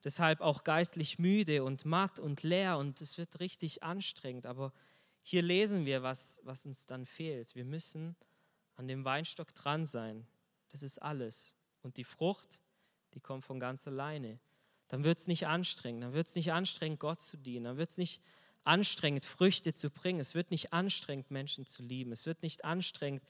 deshalb 0.04 0.40
auch 0.40 0.64
geistlich 0.64 1.18
müde 1.18 1.64
und 1.64 1.84
matt 1.84 2.18
und 2.18 2.42
leer 2.42 2.78
und 2.78 3.00
es 3.00 3.18
wird 3.18 3.40
richtig 3.40 3.82
anstrengend. 3.82 4.46
Aber 4.46 4.72
hier 5.22 5.42
lesen 5.42 5.84
wir, 5.84 6.02
was, 6.02 6.40
was 6.44 6.64
uns 6.66 6.86
dann 6.86 7.06
fehlt. 7.06 7.54
Wir 7.54 7.64
müssen 7.64 8.16
an 8.76 8.88
dem 8.88 9.04
Weinstock 9.04 9.54
dran 9.54 9.86
sein. 9.86 10.26
Das 10.70 10.82
ist 10.82 11.00
alles. 11.02 11.54
Und 11.82 11.96
die 11.96 12.04
Frucht, 12.04 12.60
die 13.14 13.20
kommt 13.20 13.44
von 13.44 13.60
ganz 13.60 13.86
alleine. 13.86 14.38
Dann 14.88 15.04
wird 15.04 15.18
es 15.18 15.26
nicht 15.26 15.46
anstrengend. 15.46 16.02
Dann 16.02 16.12
wird 16.14 16.26
es 16.26 16.34
nicht 16.34 16.52
anstrengend, 16.52 17.00
Gott 17.00 17.20
zu 17.20 17.36
dienen. 17.36 17.64
Dann 17.64 17.76
wird 17.76 17.90
es 17.90 17.98
nicht 17.98 18.20
anstrengend, 18.64 19.24
Früchte 19.24 19.74
zu 19.74 19.90
bringen. 19.90 20.20
Es 20.20 20.34
wird 20.34 20.50
nicht 20.50 20.72
anstrengend, 20.72 21.30
Menschen 21.30 21.66
zu 21.66 21.82
lieben. 21.82 22.12
Es 22.12 22.26
wird 22.26 22.42
nicht 22.42 22.64
anstrengend, 22.64 23.22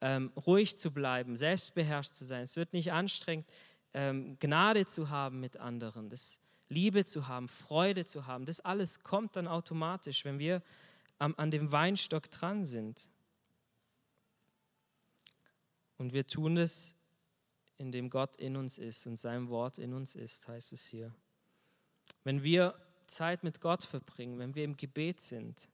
ähm, 0.00 0.32
ruhig 0.36 0.76
zu 0.76 0.90
bleiben, 0.92 1.36
selbstbeherrscht 1.36 2.12
zu 2.12 2.24
sein. 2.24 2.42
Es 2.42 2.56
wird 2.56 2.72
nicht 2.72 2.92
anstrengend, 2.92 3.46
ähm, 3.94 4.38
Gnade 4.38 4.86
zu 4.86 5.10
haben 5.10 5.40
mit 5.40 5.56
anderen, 5.56 6.10
das 6.10 6.38
Liebe 6.68 7.04
zu 7.04 7.28
haben, 7.28 7.48
Freude 7.48 8.04
zu 8.04 8.26
haben. 8.26 8.44
Das 8.44 8.60
alles 8.60 9.02
kommt 9.02 9.36
dann 9.36 9.48
automatisch, 9.48 10.24
wenn 10.24 10.38
wir 10.38 10.62
am, 11.18 11.34
an 11.36 11.50
dem 11.50 11.72
Weinstock 11.72 12.30
dran 12.30 12.64
sind. 12.64 13.08
Und 15.96 16.12
wir 16.12 16.26
tun 16.26 16.56
es, 16.56 16.94
indem 17.76 18.10
Gott 18.10 18.36
in 18.36 18.56
uns 18.56 18.78
ist 18.78 19.06
und 19.06 19.16
sein 19.16 19.48
Wort 19.48 19.78
in 19.78 19.94
uns 19.94 20.14
ist, 20.14 20.46
heißt 20.48 20.72
es 20.72 20.86
hier. 20.86 21.14
Wenn 22.24 22.42
wir 22.42 22.74
Zeit 23.06 23.42
mit 23.42 23.60
Gott 23.60 23.84
verbringen, 23.84 24.38
wenn 24.38 24.54
wir 24.54 24.64
im 24.64 24.76
Gebet 24.76 25.20
sind, 25.20 25.68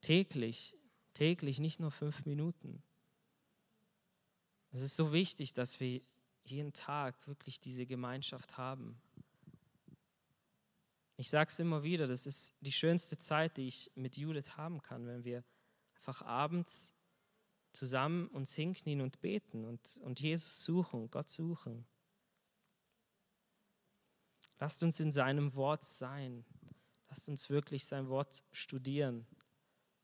täglich, 0.00 0.74
täglich, 1.14 1.58
nicht 1.58 1.80
nur 1.80 1.90
fünf 1.90 2.24
Minuten. 2.24 2.82
Es 4.70 4.82
ist 4.82 4.96
so 4.96 5.12
wichtig, 5.12 5.52
dass 5.52 5.80
wir 5.80 6.00
jeden 6.50 6.72
Tag 6.72 7.26
wirklich 7.26 7.60
diese 7.60 7.86
Gemeinschaft 7.86 8.56
haben. 8.56 9.00
Ich 11.16 11.30
sage 11.30 11.48
es 11.48 11.58
immer 11.58 11.82
wieder, 11.82 12.06
das 12.06 12.26
ist 12.26 12.54
die 12.60 12.72
schönste 12.72 13.18
Zeit, 13.18 13.56
die 13.56 13.66
ich 13.66 13.90
mit 13.94 14.16
Judith 14.16 14.56
haben 14.56 14.80
kann, 14.82 15.06
wenn 15.06 15.24
wir 15.24 15.44
einfach 15.96 16.22
abends 16.22 16.94
zusammen 17.72 18.28
uns 18.28 18.54
hinknien 18.54 19.00
und 19.00 19.20
beten 19.20 19.64
und, 19.64 19.98
und 20.02 20.20
Jesus 20.20 20.62
suchen, 20.64 21.10
Gott 21.10 21.28
suchen. 21.28 21.86
Lasst 24.60 24.82
uns 24.82 25.00
in 25.00 25.12
seinem 25.12 25.54
Wort 25.54 25.84
sein. 25.84 26.44
Lasst 27.08 27.28
uns 27.28 27.48
wirklich 27.48 27.86
sein 27.86 28.08
Wort 28.08 28.44
studieren. 28.52 29.26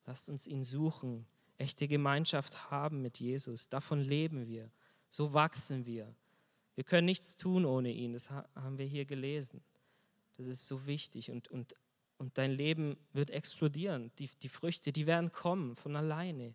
Lasst 0.07 0.29
uns 0.29 0.47
ihn 0.47 0.63
suchen, 0.63 1.27
echte 1.59 1.89
Gemeinschaft 1.89 2.71
haben 2.71 3.03
mit 3.03 3.21
Jesus. 3.21 3.69
Davon 3.69 4.01
leben 4.01 4.47
wir. 4.47 4.71
So 5.09 5.33
wachsen 5.33 5.87
wir. 5.87 6.15
Wir 6.75 6.85
können 6.85 7.07
nichts 7.07 7.37
tun 7.37 7.65
ohne 7.65 7.93
ihn. 7.93 8.13
Das 8.13 8.31
haben 8.31 8.79
wir 8.79 8.87
hier 8.87 9.05
gelesen. 9.05 9.63
Das 10.37 10.47
ist 10.47 10.67
so 10.67 10.87
wichtig. 10.87 11.31
Und, 11.31 11.49
und, 11.49 11.75
und 12.19 12.37
dein 12.39 12.51
Leben 12.51 12.97
wird 13.13 13.31
explodieren. 13.31 14.11
Die, 14.19 14.29
die 14.43 14.49
Früchte, 14.49 14.93
die 14.93 15.07
werden 15.07 15.31
kommen 15.31 15.77
von 15.77 15.95
alleine. 15.95 16.55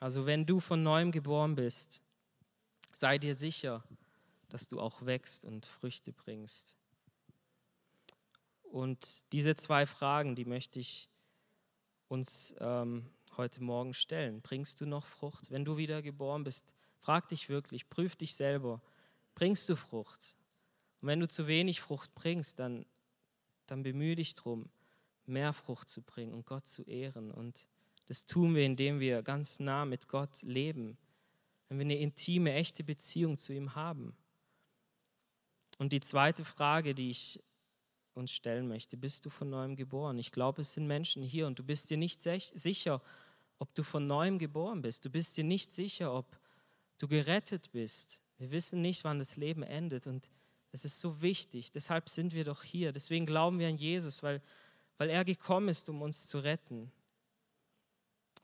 Also 0.00 0.26
wenn 0.26 0.44
du 0.44 0.60
von 0.60 0.82
neuem 0.82 1.10
geboren 1.10 1.54
bist, 1.54 2.02
sei 2.92 3.16
dir 3.18 3.34
sicher, 3.34 3.82
dass 4.50 4.68
du 4.68 4.78
auch 4.78 5.06
wächst 5.06 5.44
und 5.44 5.64
Früchte 5.64 6.12
bringst. 6.12 6.76
Und 8.62 9.24
diese 9.32 9.54
zwei 9.54 9.86
Fragen, 9.86 10.34
die 10.34 10.44
möchte 10.44 10.78
ich 10.78 11.08
uns 12.08 12.54
ähm, 12.58 13.08
heute 13.36 13.62
Morgen 13.62 13.94
stellen. 13.94 14.40
Bringst 14.40 14.80
du 14.80 14.86
noch 14.86 15.06
Frucht? 15.06 15.50
Wenn 15.50 15.64
du 15.64 15.76
wieder 15.76 16.02
geboren 16.02 16.44
bist, 16.44 16.74
frag 16.98 17.28
dich 17.28 17.48
wirklich, 17.48 17.88
prüf 17.88 18.16
dich 18.16 18.34
selber. 18.34 18.80
Bringst 19.34 19.68
du 19.68 19.76
Frucht? 19.76 20.36
Und 21.00 21.08
wenn 21.08 21.20
du 21.20 21.28
zu 21.28 21.46
wenig 21.46 21.80
Frucht 21.80 22.14
bringst, 22.14 22.58
dann, 22.58 22.86
dann 23.66 23.82
bemühe 23.82 24.14
dich 24.14 24.34
darum, 24.34 24.68
mehr 25.26 25.52
Frucht 25.52 25.88
zu 25.88 26.02
bringen 26.02 26.32
und 26.32 26.46
Gott 26.46 26.66
zu 26.66 26.82
ehren. 26.84 27.30
Und 27.30 27.68
das 28.06 28.26
tun 28.26 28.54
wir, 28.54 28.64
indem 28.64 29.00
wir 29.00 29.22
ganz 29.22 29.60
nah 29.60 29.84
mit 29.84 30.08
Gott 30.08 30.42
leben 30.42 30.96
wenn 31.68 31.78
wir 31.78 31.84
eine 31.84 31.98
intime, 31.98 32.52
echte 32.54 32.84
Beziehung 32.84 33.38
zu 33.38 33.52
ihm 33.52 33.74
haben. 33.74 34.16
Und 35.78 35.92
die 35.92 36.00
zweite 36.00 36.44
Frage, 36.44 36.94
die 36.94 37.10
ich 37.10 37.42
uns 38.14 38.30
stellen 38.30 38.68
möchte, 38.68 38.96
bist 38.96 39.26
du 39.26 39.30
von 39.30 39.50
neuem 39.50 39.76
geboren? 39.76 40.18
Ich 40.18 40.32
glaube, 40.32 40.62
es 40.62 40.72
sind 40.72 40.86
Menschen 40.86 41.22
hier 41.22 41.46
und 41.46 41.58
du 41.58 41.64
bist 41.64 41.90
dir 41.90 41.98
nicht 41.98 42.22
sicher, 42.22 43.02
ob 43.58 43.74
du 43.74 43.82
von 43.82 44.06
neuem 44.06 44.38
geboren 44.38 44.82
bist. 44.82 45.04
Du 45.04 45.10
bist 45.10 45.36
dir 45.36 45.44
nicht 45.44 45.72
sicher, 45.72 46.12
ob 46.12 46.38
du 46.98 47.08
gerettet 47.08 47.70
bist. 47.72 48.22
Wir 48.38 48.50
wissen 48.50 48.80
nicht, 48.82 49.04
wann 49.04 49.18
das 49.18 49.36
Leben 49.36 49.62
endet 49.62 50.06
und 50.06 50.30
es 50.72 50.84
ist 50.84 51.00
so 51.00 51.22
wichtig. 51.22 51.70
Deshalb 51.72 52.08
sind 52.08 52.34
wir 52.34 52.44
doch 52.44 52.62
hier. 52.62 52.92
Deswegen 52.92 53.24
glauben 53.24 53.58
wir 53.58 53.68
an 53.68 53.78
Jesus, 53.78 54.22
weil, 54.22 54.42
weil 54.98 55.08
er 55.08 55.24
gekommen 55.24 55.68
ist, 55.68 55.88
um 55.88 56.02
uns 56.02 56.26
zu 56.26 56.38
retten. 56.38 56.92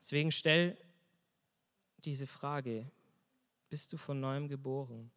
Deswegen 0.00 0.32
stell 0.32 0.76
diese 1.98 2.26
Frage, 2.26 2.90
bist 3.68 3.92
du 3.92 3.96
von 3.96 4.18
neuem 4.18 4.48
geboren. 4.48 5.10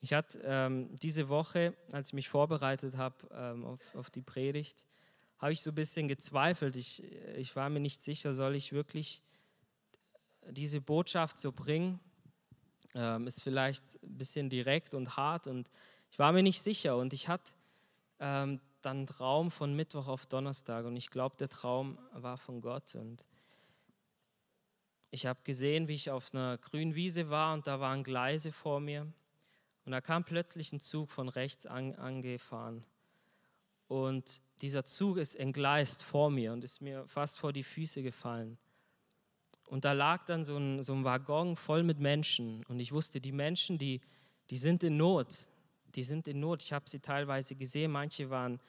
Ich 0.00 0.12
hatte 0.12 0.40
ähm, 0.44 0.96
diese 0.96 1.28
Woche, 1.28 1.74
als 1.92 2.08
ich 2.08 2.14
mich 2.14 2.28
vorbereitet 2.28 2.96
habe 2.96 3.16
ähm, 3.32 3.64
auf, 3.64 3.94
auf 3.94 4.10
die 4.10 4.22
Predigt, 4.22 4.86
habe 5.40 5.52
ich 5.52 5.62
so 5.62 5.70
ein 5.70 5.74
bisschen 5.74 6.06
gezweifelt. 6.06 6.76
Ich, 6.76 7.02
ich 7.36 7.56
war 7.56 7.70
mir 7.70 7.80
nicht 7.80 8.02
sicher, 8.02 8.34
soll 8.34 8.54
ich 8.54 8.72
wirklich 8.72 9.22
diese 10.50 10.80
Botschaft 10.80 11.38
so 11.38 11.50
bringen? 11.50 11.98
Ähm, 12.94 13.26
ist 13.26 13.42
vielleicht 13.42 14.02
ein 14.02 14.18
bisschen 14.18 14.50
direkt 14.50 14.94
und 14.94 15.16
hart 15.16 15.46
und 15.46 15.70
ich 16.10 16.18
war 16.18 16.32
mir 16.32 16.42
nicht 16.42 16.60
sicher. 16.60 16.96
Und 16.96 17.12
ich 17.12 17.28
hatte 17.28 17.52
ähm, 18.18 18.60
dann 18.82 18.98
einen 18.98 19.06
Traum 19.06 19.50
von 19.50 19.74
Mittwoch 19.74 20.08
auf 20.08 20.26
Donnerstag 20.26 20.84
und 20.84 20.96
ich 20.96 21.10
glaube, 21.10 21.36
der 21.36 21.48
Traum 21.48 21.98
war 22.12 22.36
von 22.36 22.60
Gott. 22.60 22.94
Und 22.96 23.24
ich 25.10 25.26
habe 25.26 25.40
gesehen, 25.44 25.88
wie 25.88 25.94
ich 25.94 26.10
auf 26.10 26.34
einer 26.34 26.58
grünen 26.58 26.94
Wiese 26.94 27.30
war 27.30 27.54
und 27.54 27.66
da 27.66 27.80
waren 27.80 28.04
Gleise 28.04 28.52
vor 28.52 28.80
mir. 28.80 29.10
Und 29.84 29.92
da 29.92 30.00
kam 30.00 30.24
plötzlich 30.24 30.72
ein 30.72 30.80
Zug 30.80 31.10
von 31.10 31.28
rechts 31.28 31.66
an, 31.66 31.94
angefahren. 31.94 32.84
Und 33.90 34.40
dieser 34.62 34.84
Zug 34.84 35.16
ist 35.16 35.34
entgleist 35.34 36.04
vor 36.04 36.30
mir 36.30 36.52
und 36.52 36.62
ist 36.62 36.80
mir 36.80 37.08
fast 37.08 37.40
vor 37.40 37.52
die 37.52 37.64
Füße 37.64 38.04
gefallen. 38.04 38.56
Und 39.66 39.84
da 39.84 39.94
lag 39.94 40.24
dann 40.26 40.44
so 40.44 40.56
ein, 40.56 40.84
so 40.84 40.92
ein 40.92 41.02
Waggon 41.02 41.56
voll 41.56 41.82
mit 41.82 41.98
Menschen. 41.98 42.64
Und 42.66 42.78
ich 42.78 42.92
wusste, 42.92 43.20
die 43.20 43.32
Menschen, 43.32 43.78
die, 43.78 44.00
die 44.48 44.58
sind 44.58 44.84
in 44.84 44.96
Not. 44.96 45.48
Die 45.96 46.04
sind 46.04 46.28
in 46.28 46.38
Not. 46.38 46.62
Ich 46.62 46.72
habe 46.72 46.88
sie 46.88 47.00
teilweise 47.00 47.56
gesehen. 47.56 47.90
Manche 47.90 48.30
waren 48.30 48.60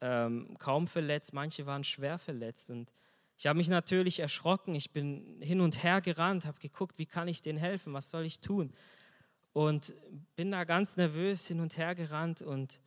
ähm, 0.00 0.56
kaum 0.58 0.86
verletzt, 0.86 1.34
manche 1.34 1.66
waren 1.66 1.84
schwer 1.84 2.18
verletzt. 2.18 2.70
Und 2.70 2.90
Ich 3.36 3.46
habe 3.46 3.58
mich 3.58 3.68
natürlich 3.68 4.20
erschrocken, 4.20 4.74
ich 4.74 4.90
bin 4.90 5.38
hin 5.42 5.60
und 5.60 5.82
her 5.82 6.00
gerannt, 6.00 6.46
habe 6.46 6.60
geguckt, 6.60 6.98
wie 6.98 7.04
kann 7.04 7.28
ich 7.28 7.42
denen 7.42 7.58
helfen, 7.58 7.92
was 7.92 8.08
soll 8.08 8.24
ich 8.24 8.40
tun? 8.40 8.72
Und 9.52 9.92
bin 10.34 10.50
da 10.50 10.64
ganz 10.64 10.96
nervös 10.96 11.46
hin 11.46 11.60
und 11.60 11.76
her 11.76 11.94
gerannt 11.94 12.40
und 12.40 12.80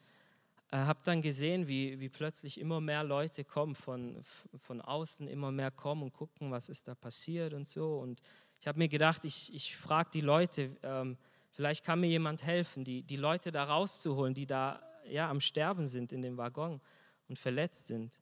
äh, 0.71 0.77
habe 0.77 0.99
dann 1.03 1.21
gesehen, 1.21 1.67
wie, 1.67 1.99
wie 1.99 2.09
plötzlich 2.09 2.59
immer 2.59 2.79
mehr 2.79 3.03
Leute 3.03 3.43
kommen, 3.43 3.75
von, 3.75 4.23
von 4.57 4.81
außen 4.81 5.27
immer 5.27 5.51
mehr 5.51 5.71
kommen 5.71 6.03
und 6.03 6.13
gucken, 6.13 6.51
was 6.51 6.69
ist 6.69 6.87
da 6.87 6.95
passiert 6.95 7.53
und 7.53 7.67
so. 7.67 7.97
Und 7.97 8.21
ich 8.59 8.67
habe 8.67 8.77
mir 8.77 8.87
gedacht, 8.87 9.25
ich, 9.25 9.53
ich 9.53 9.75
frage 9.75 10.09
die 10.13 10.21
Leute, 10.21 10.77
ähm, 10.83 11.17
vielleicht 11.51 11.83
kann 11.83 11.99
mir 11.99 12.07
jemand 12.07 12.43
helfen, 12.43 12.83
die, 12.83 13.01
die 13.03 13.15
Leute 13.15 13.51
da 13.51 13.63
rauszuholen, 13.63 14.33
die 14.33 14.45
da 14.45 14.81
ja, 15.05 15.29
am 15.29 15.39
Sterben 15.39 15.87
sind 15.87 16.11
in 16.11 16.21
dem 16.21 16.37
Waggon 16.37 16.81
und 17.27 17.39
verletzt 17.39 17.87
sind. 17.87 18.19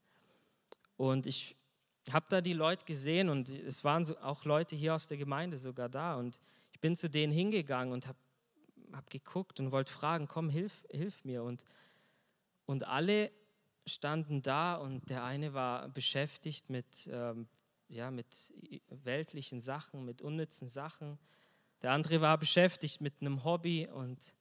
Und 0.95 1.27
ich 1.27 1.55
habe 2.11 2.25
da 2.29 2.39
die 2.39 2.53
Leute 2.53 2.85
gesehen 2.85 3.27
und 3.29 3.49
es 3.49 3.83
waren 3.83 4.05
so 4.05 4.17
auch 4.19 4.45
Leute 4.45 4.75
hier 4.75 4.95
aus 4.95 5.07
der 5.07 5.17
Gemeinde 5.17 5.57
sogar 5.57 5.89
da. 5.89 6.15
Und 6.15 6.39
ich 6.71 6.79
bin 6.79 6.95
zu 6.95 7.09
denen 7.09 7.33
hingegangen 7.33 7.93
und 7.93 8.07
habe 8.07 8.17
hab 8.93 9.09
geguckt 9.09 9.59
und 9.59 9.71
wollte 9.71 9.91
fragen, 9.91 10.27
komm, 10.27 10.49
hilf, 10.49 10.85
hilf 10.89 11.25
mir. 11.25 11.43
Und, 11.43 11.63
und 12.67 12.83
alle 12.83 13.31
standen 13.87 14.43
da 14.43 14.75
und 14.75 15.09
der 15.09 15.23
eine 15.23 15.53
war 15.53 15.89
beschäftigt 15.89 16.69
mit, 16.69 17.09
ähm, 17.11 17.47
ja, 17.87 18.11
mit 18.11 18.53
weltlichen 18.89 19.59
Sachen, 19.59 20.05
mit 20.05 20.21
unnützen 20.21 20.67
Sachen. 20.67 21.17
Der 21.81 21.91
andere 21.91 22.21
war 22.21 22.37
beschäftigt 22.37 23.01
mit 23.01 23.15
einem 23.21 23.43
Hobby 23.43 23.87
und 23.87 24.35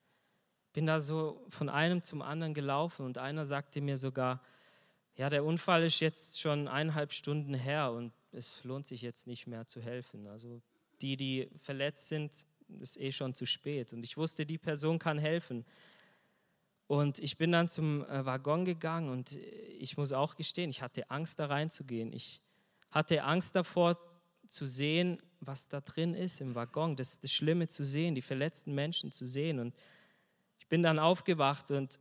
bin 0.73 0.87
da 0.87 1.01
so 1.01 1.47
von 1.49 1.69
einem 1.69 2.03
zum 2.03 2.21
anderen 2.21 2.53
gelaufen 2.53 3.07
und 3.07 3.17
einer 3.17 3.47
sagte 3.47 3.81
mir 3.81 3.97
sogar, 3.97 4.43
ja, 5.17 5.31
der 5.31 5.45
Unfall 5.45 5.85
ist 5.85 6.01
jetzt 6.01 6.39
schon 6.39 6.69
eineinhalb 6.69 7.13
Stunden 7.13 7.55
her 7.55 7.93
und 7.93 8.13
es 8.33 8.63
lohnt 8.65 8.87
sich 8.87 9.01
jetzt 9.01 9.27
nicht 9.27 9.47
mehr 9.47 9.67
zu 9.67 9.81
helfen. 9.81 10.27
Also 10.27 10.61
die, 11.01 11.17
die 11.17 11.49
verletzt 11.63 12.09
sind, 12.09 12.33
ist 12.81 12.99
eh 12.99 13.13
schon 13.13 13.33
zu 13.33 13.47
spät. 13.47 13.93
Und 13.93 14.03
ich 14.03 14.17
wusste, 14.17 14.45
die 14.45 14.59
Person 14.59 14.99
kann 14.99 15.19
helfen. 15.19 15.65
Und 16.87 17.19
ich 17.19 17.37
bin 17.37 17.53
dann 17.53 17.69
zum 17.69 18.05
äh, 18.05 18.25
Waggon 18.25 18.65
gegangen 18.65 19.11
und 19.11 19.33
ich 19.33 19.97
muss 19.97 20.13
auch 20.13 20.37
gestehen, 20.37 20.71
ich 20.71 20.83
hatte 20.83 21.11
Angst, 21.11 21.39
da 21.39 21.47
reinzugehen. 21.47 22.13
Ich 22.13 22.41
hatte 22.91 23.25
Angst 23.25 23.57
davor 23.57 23.99
zu 24.47 24.65
sehen, 24.65 25.21
was 25.41 25.69
da 25.69 25.81
drin 25.81 26.15
ist 26.15 26.41
im 26.41 26.55
Waggon, 26.55 26.95
das, 26.95 27.19
das 27.21 27.33
Schlimme 27.33 27.67
zu 27.69 27.85
sehen, 27.85 28.15
die 28.15 28.23
verletzten 28.23 28.75
Menschen 28.75 29.11
zu 29.11 29.27
sehen. 29.27 29.59
Und 29.59 29.75
ich 30.59 30.69
bin 30.69 30.83
dann 30.83 30.99
aufgewacht 30.99 31.71
und 31.73 31.99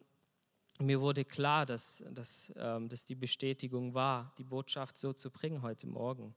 mir 0.80 1.02
wurde 1.02 1.26
klar, 1.26 1.66
dass, 1.66 2.04
dass, 2.12 2.54
ähm, 2.58 2.90
dass 2.90 3.06
die 3.06 3.16
Bestätigung 3.16 3.94
war, 3.94 4.34
die 4.38 4.44
Botschaft 4.44 4.98
so 4.98 5.14
zu 5.14 5.32
bringen 5.32 5.62
heute 5.62 5.88
Morgen. 5.88 6.36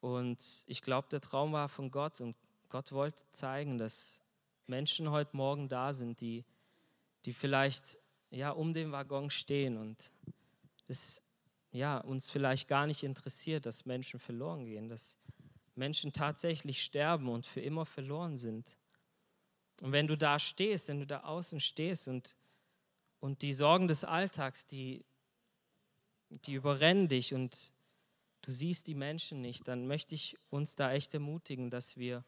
Und 0.00 0.64
ich 0.66 0.82
glaube, 0.82 1.08
der 1.10 1.20
Traum 1.20 1.52
war 1.52 1.68
von 1.68 1.90
Gott 1.90 2.20
und 2.20 2.34
Gott 2.70 2.92
wollte 2.92 3.22
zeigen, 3.32 3.76
dass 3.76 4.22
Menschen 4.70 5.10
heute 5.10 5.36
Morgen 5.36 5.68
da 5.68 5.92
sind, 5.92 6.20
die, 6.20 6.44
die 7.26 7.32
vielleicht 7.32 7.98
ja, 8.30 8.50
um 8.50 8.72
den 8.72 8.92
Waggon 8.92 9.28
stehen 9.28 9.76
und 9.76 10.12
das 10.86 11.20
ja, 11.72 11.98
uns 11.98 12.30
vielleicht 12.30 12.68
gar 12.68 12.86
nicht 12.86 13.02
interessiert, 13.02 13.66
dass 13.66 13.84
Menschen 13.84 14.18
verloren 14.18 14.64
gehen, 14.64 14.88
dass 14.88 15.18
Menschen 15.74 16.12
tatsächlich 16.12 16.82
sterben 16.82 17.28
und 17.28 17.46
für 17.46 17.60
immer 17.60 17.84
verloren 17.84 18.36
sind. 18.36 18.78
Und 19.82 19.92
wenn 19.92 20.06
du 20.06 20.16
da 20.16 20.38
stehst, 20.38 20.88
wenn 20.88 21.00
du 21.00 21.06
da 21.06 21.20
außen 21.20 21.60
stehst 21.60 22.08
und, 22.08 22.36
und 23.18 23.42
die 23.42 23.54
Sorgen 23.54 23.88
des 23.88 24.04
Alltags, 24.04 24.66
die, 24.66 25.04
die 26.28 26.54
überrennen 26.54 27.08
dich 27.08 27.34
und 27.34 27.72
du 28.42 28.52
siehst 28.52 28.86
die 28.86 28.94
Menschen 28.94 29.40
nicht, 29.40 29.68
dann 29.68 29.86
möchte 29.86 30.14
ich 30.14 30.36
uns 30.48 30.74
da 30.76 30.92
echt 30.92 31.14
ermutigen, 31.14 31.70
dass 31.70 31.96
wir 31.96 32.24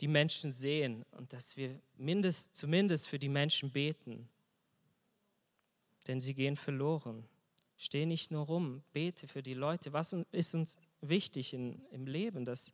die 0.00 0.08
Menschen 0.08 0.52
sehen 0.52 1.04
und 1.12 1.32
dass 1.32 1.56
wir 1.56 1.80
mindest, 1.96 2.56
zumindest 2.56 3.08
für 3.08 3.18
die 3.18 3.28
Menschen 3.28 3.70
beten. 3.70 4.28
Denn 6.06 6.20
sie 6.20 6.34
gehen 6.34 6.56
verloren. 6.56 7.24
Steh 7.76 8.06
nicht 8.06 8.30
nur 8.30 8.46
rum, 8.46 8.82
bete 8.92 9.28
für 9.28 9.42
die 9.42 9.54
Leute. 9.54 9.92
Was 9.92 10.14
ist 10.32 10.54
uns 10.54 10.76
wichtig 11.00 11.54
in, 11.54 11.80
im 11.90 12.06
Leben? 12.06 12.44
Dass, 12.44 12.72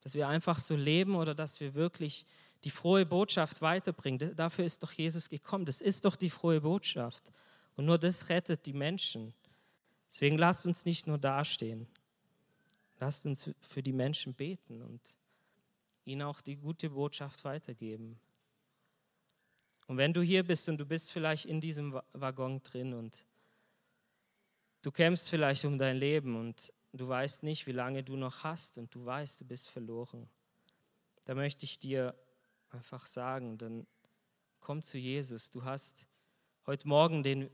dass 0.00 0.14
wir 0.14 0.28
einfach 0.28 0.58
so 0.58 0.76
leben 0.76 1.14
oder 1.14 1.34
dass 1.34 1.60
wir 1.60 1.74
wirklich 1.74 2.26
die 2.64 2.70
frohe 2.70 3.06
Botschaft 3.06 3.60
weiterbringen. 3.62 4.34
Dafür 4.36 4.64
ist 4.64 4.82
doch 4.82 4.92
Jesus 4.92 5.28
gekommen. 5.28 5.64
Das 5.64 5.80
ist 5.80 6.04
doch 6.04 6.16
die 6.16 6.30
frohe 6.30 6.60
Botschaft. 6.60 7.30
Und 7.76 7.86
nur 7.86 7.98
das 7.98 8.28
rettet 8.28 8.66
die 8.66 8.72
Menschen. 8.72 9.34
Deswegen 10.10 10.38
lasst 10.38 10.66
uns 10.66 10.84
nicht 10.84 11.06
nur 11.06 11.18
dastehen. 11.18 11.86
Lasst 12.98 13.24
uns 13.24 13.50
für 13.60 13.82
die 13.82 13.92
Menschen 13.92 14.34
beten 14.34 14.82
und 14.82 15.00
ihnen 16.10 16.22
auch 16.22 16.40
die 16.40 16.56
gute 16.56 16.90
Botschaft 16.90 17.44
weitergeben. 17.44 18.20
Und 19.86 19.96
wenn 19.96 20.12
du 20.12 20.22
hier 20.22 20.44
bist 20.44 20.68
und 20.68 20.78
du 20.78 20.86
bist 20.86 21.10
vielleicht 21.10 21.46
in 21.46 21.60
diesem 21.60 22.00
Waggon 22.12 22.62
drin 22.62 22.94
und 22.94 23.26
du 24.82 24.90
kämpfst 24.90 25.28
vielleicht 25.28 25.64
um 25.64 25.78
dein 25.78 25.96
Leben 25.96 26.36
und 26.36 26.72
du 26.92 27.08
weißt 27.08 27.42
nicht, 27.42 27.66
wie 27.66 27.72
lange 27.72 28.02
du 28.02 28.16
noch 28.16 28.44
hast 28.44 28.78
und 28.78 28.94
du 28.94 29.04
weißt, 29.04 29.40
du 29.40 29.44
bist 29.44 29.68
verloren, 29.68 30.28
da 31.24 31.34
möchte 31.34 31.64
ich 31.64 31.78
dir 31.78 32.14
einfach 32.70 33.06
sagen, 33.06 33.58
dann 33.58 33.86
komm 34.60 34.82
zu 34.82 34.98
Jesus. 34.98 35.50
Du 35.50 35.64
hast 35.64 36.06
heute 36.66 36.86
Morgen 36.88 37.22
den 37.22 37.50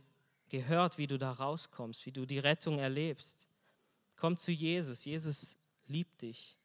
gehört, 0.49 0.99
wie 0.99 1.07
du 1.07 1.19
da 1.19 1.33
rauskommst, 1.33 2.07
wie 2.07 2.13
du 2.13 2.27
die 2.27 2.39
Rettung 2.39 2.79
erlebst. 2.79 3.49
Komm 4.17 4.37
zu 4.37 4.53
Jesus. 4.53 5.05
Jesus 5.05 5.57
liebt 5.87 6.23
dich. 6.23 6.56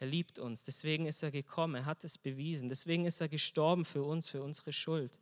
Er 0.00 0.06
liebt 0.06 0.38
uns. 0.38 0.62
Deswegen 0.62 1.04
ist 1.04 1.22
er 1.22 1.30
gekommen. 1.30 1.74
Er 1.74 1.84
hat 1.84 2.04
es 2.04 2.16
bewiesen. 2.16 2.70
Deswegen 2.70 3.04
ist 3.04 3.20
er 3.20 3.28
gestorben 3.28 3.84
für 3.84 4.02
uns, 4.02 4.28
für 4.28 4.42
unsere 4.42 4.72
Schuld. 4.72 5.20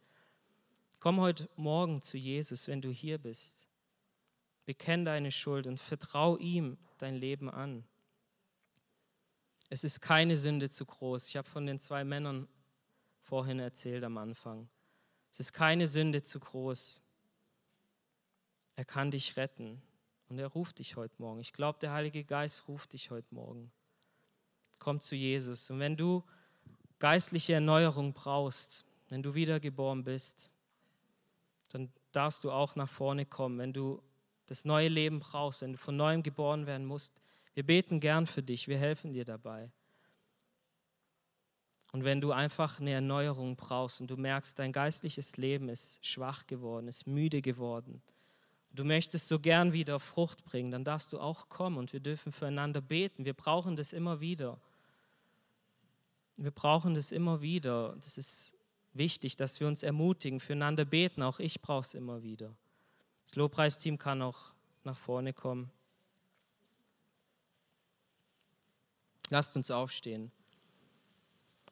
Komm 1.00 1.20
heute 1.20 1.48
Morgen 1.56 2.00
zu 2.00 2.16
Jesus, 2.16 2.68
wenn 2.68 2.80
du 2.80 2.90
hier 2.90 3.18
bist. 3.18 3.66
Bekenn 4.66 5.04
deine 5.04 5.32
Schuld 5.32 5.66
und 5.66 5.78
vertrau 5.80 6.36
ihm 6.36 6.78
dein 6.98 7.16
Leben 7.16 7.50
an. 7.50 7.84
Es 9.68 9.82
ist 9.82 10.00
keine 10.00 10.36
Sünde 10.36 10.70
zu 10.70 10.86
groß. 10.86 11.28
Ich 11.28 11.36
habe 11.36 11.48
von 11.48 11.66
den 11.66 11.80
zwei 11.80 12.04
Männern 12.04 12.46
vorhin 13.20 13.58
erzählt 13.58 14.04
am 14.04 14.16
Anfang. 14.16 14.68
Es 15.32 15.40
ist 15.40 15.52
keine 15.52 15.88
Sünde 15.88 16.22
zu 16.22 16.38
groß. 16.38 17.02
Er 18.76 18.84
kann 18.84 19.10
dich 19.10 19.36
retten 19.36 19.82
und 20.28 20.38
er 20.38 20.46
ruft 20.46 20.78
dich 20.78 20.94
heute 20.94 21.16
Morgen. 21.18 21.40
Ich 21.40 21.52
glaube, 21.52 21.80
der 21.80 21.92
Heilige 21.92 22.24
Geist 22.24 22.68
ruft 22.68 22.92
dich 22.92 23.10
heute 23.10 23.34
Morgen. 23.34 23.72
Komm 24.78 25.00
zu 25.00 25.14
Jesus. 25.14 25.70
Und 25.70 25.80
wenn 25.80 25.96
du 25.96 26.22
geistliche 26.98 27.54
Erneuerung 27.54 28.12
brauchst, 28.12 28.84
wenn 29.08 29.22
du 29.22 29.34
wiedergeboren 29.34 30.04
bist, 30.04 30.52
dann 31.68 31.90
darfst 32.12 32.44
du 32.44 32.50
auch 32.50 32.76
nach 32.76 32.88
vorne 32.88 33.26
kommen. 33.26 33.58
Wenn 33.58 33.72
du 33.72 34.02
das 34.46 34.64
neue 34.64 34.88
Leben 34.88 35.20
brauchst, 35.20 35.62
wenn 35.62 35.72
du 35.72 35.78
von 35.78 35.96
neuem 35.96 36.22
geboren 36.22 36.66
werden 36.66 36.86
musst, 36.86 37.14
wir 37.54 37.64
beten 37.64 38.00
gern 38.00 38.26
für 38.26 38.42
dich, 38.42 38.68
wir 38.68 38.78
helfen 38.78 39.12
dir 39.12 39.24
dabei. 39.24 39.70
Und 41.92 42.04
wenn 42.04 42.20
du 42.20 42.32
einfach 42.32 42.80
eine 42.80 42.92
Erneuerung 42.92 43.56
brauchst 43.56 44.00
und 44.00 44.10
du 44.10 44.16
merkst, 44.16 44.58
dein 44.58 44.72
geistliches 44.72 45.36
Leben 45.36 45.68
ist 45.68 46.04
schwach 46.06 46.46
geworden, 46.46 46.86
ist 46.86 47.06
müde 47.06 47.40
geworden, 47.40 48.02
du 48.72 48.84
möchtest 48.84 49.28
so 49.28 49.38
gern 49.38 49.72
wieder 49.72 49.98
Frucht 49.98 50.44
bringen, 50.44 50.70
dann 50.70 50.84
darfst 50.84 51.12
du 51.12 51.18
auch 51.18 51.48
kommen 51.48 51.78
und 51.78 51.92
wir 51.92 52.00
dürfen 52.00 52.30
füreinander 52.32 52.80
beten. 52.80 53.24
Wir 53.24 53.34
brauchen 53.34 53.74
das 53.74 53.92
immer 53.92 54.20
wieder. 54.20 54.60
Wir 56.38 56.52
brauchen 56.52 56.94
das 56.94 57.10
immer 57.10 57.42
wieder. 57.42 57.96
Das 58.00 58.16
ist 58.16 58.56
wichtig, 58.92 59.36
dass 59.36 59.58
wir 59.58 59.66
uns 59.66 59.82
ermutigen, 59.82 60.38
füreinander 60.38 60.84
beten. 60.84 61.20
Auch 61.22 61.40
ich 61.40 61.60
brauche 61.60 61.80
es 61.80 61.94
immer 61.94 62.22
wieder. 62.22 62.54
Das 63.24 63.34
Lobpreisteam 63.34 63.98
kann 63.98 64.22
auch 64.22 64.52
nach 64.84 64.96
vorne 64.96 65.32
kommen. 65.32 65.68
Lasst 69.30 69.56
uns 69.56 69.72
aufstehen. 69.72 70.30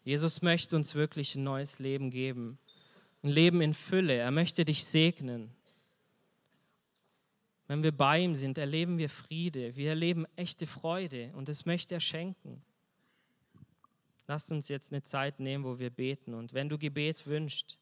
Jesus 0.02 0.42
möchte 0.42 0.74
uns 0.74 0.96
wirklich 0.96 1.36
ein 1.36 1.44
neues 1.44 1.78
Leben 1.78 2.10
geben. 2.10 2.58
Ein 3.22 3.30
Leben 3.30 3.60
in 3.60 3.72
Fülle. 3.72 4.14
Er 4.14 4.32
möchte 4.32 4.64
dich 4.64 4.84
segnen. 4.84 5.54
Wenn 7.68 7.84
wir 7.84 7.92
bei 7.92 8.20
ihm 8.20 8.34
sind, 8.34 8.58
erleben 8.58 8.98
wir 8.98 9.08
Friede. 9.08 9.76
Wir 9.76 9.90
erleben 9.90 10.26
echte 10.34 10.66
Freude 10.66 11.32
und 11.34 11.48
das 11.48 11.66
möchte 11.66 11.94
er 11.94 12.00
schenken. 12.00 12.64
Lasst 14.26 14.50
uns 14.50 14.68
jetzt 14.68 14.92
eine 14.92 15.02
Zeit 15.02 15.40
nehmen, 15.40 15.64
wo 15.64 15.78
wir 15.78 15.90
beten. 15.90 16.34
Und 16.34 16.52
wenn 16.52 16.68
du 16.68 16.78
Gebet 16.78 17.26
wünschst, 17.26 17.78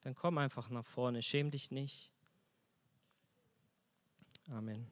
dann 0.00 0.14
komm 0.14 0.38
einfach 0.38 0.70
nach 0.70 0.86
vorne. 0.86 1.22
Schäm 1.22 1.50
dich 1.50 1.70
nicht. 1.70 2.12
Amen. 4.48 4.90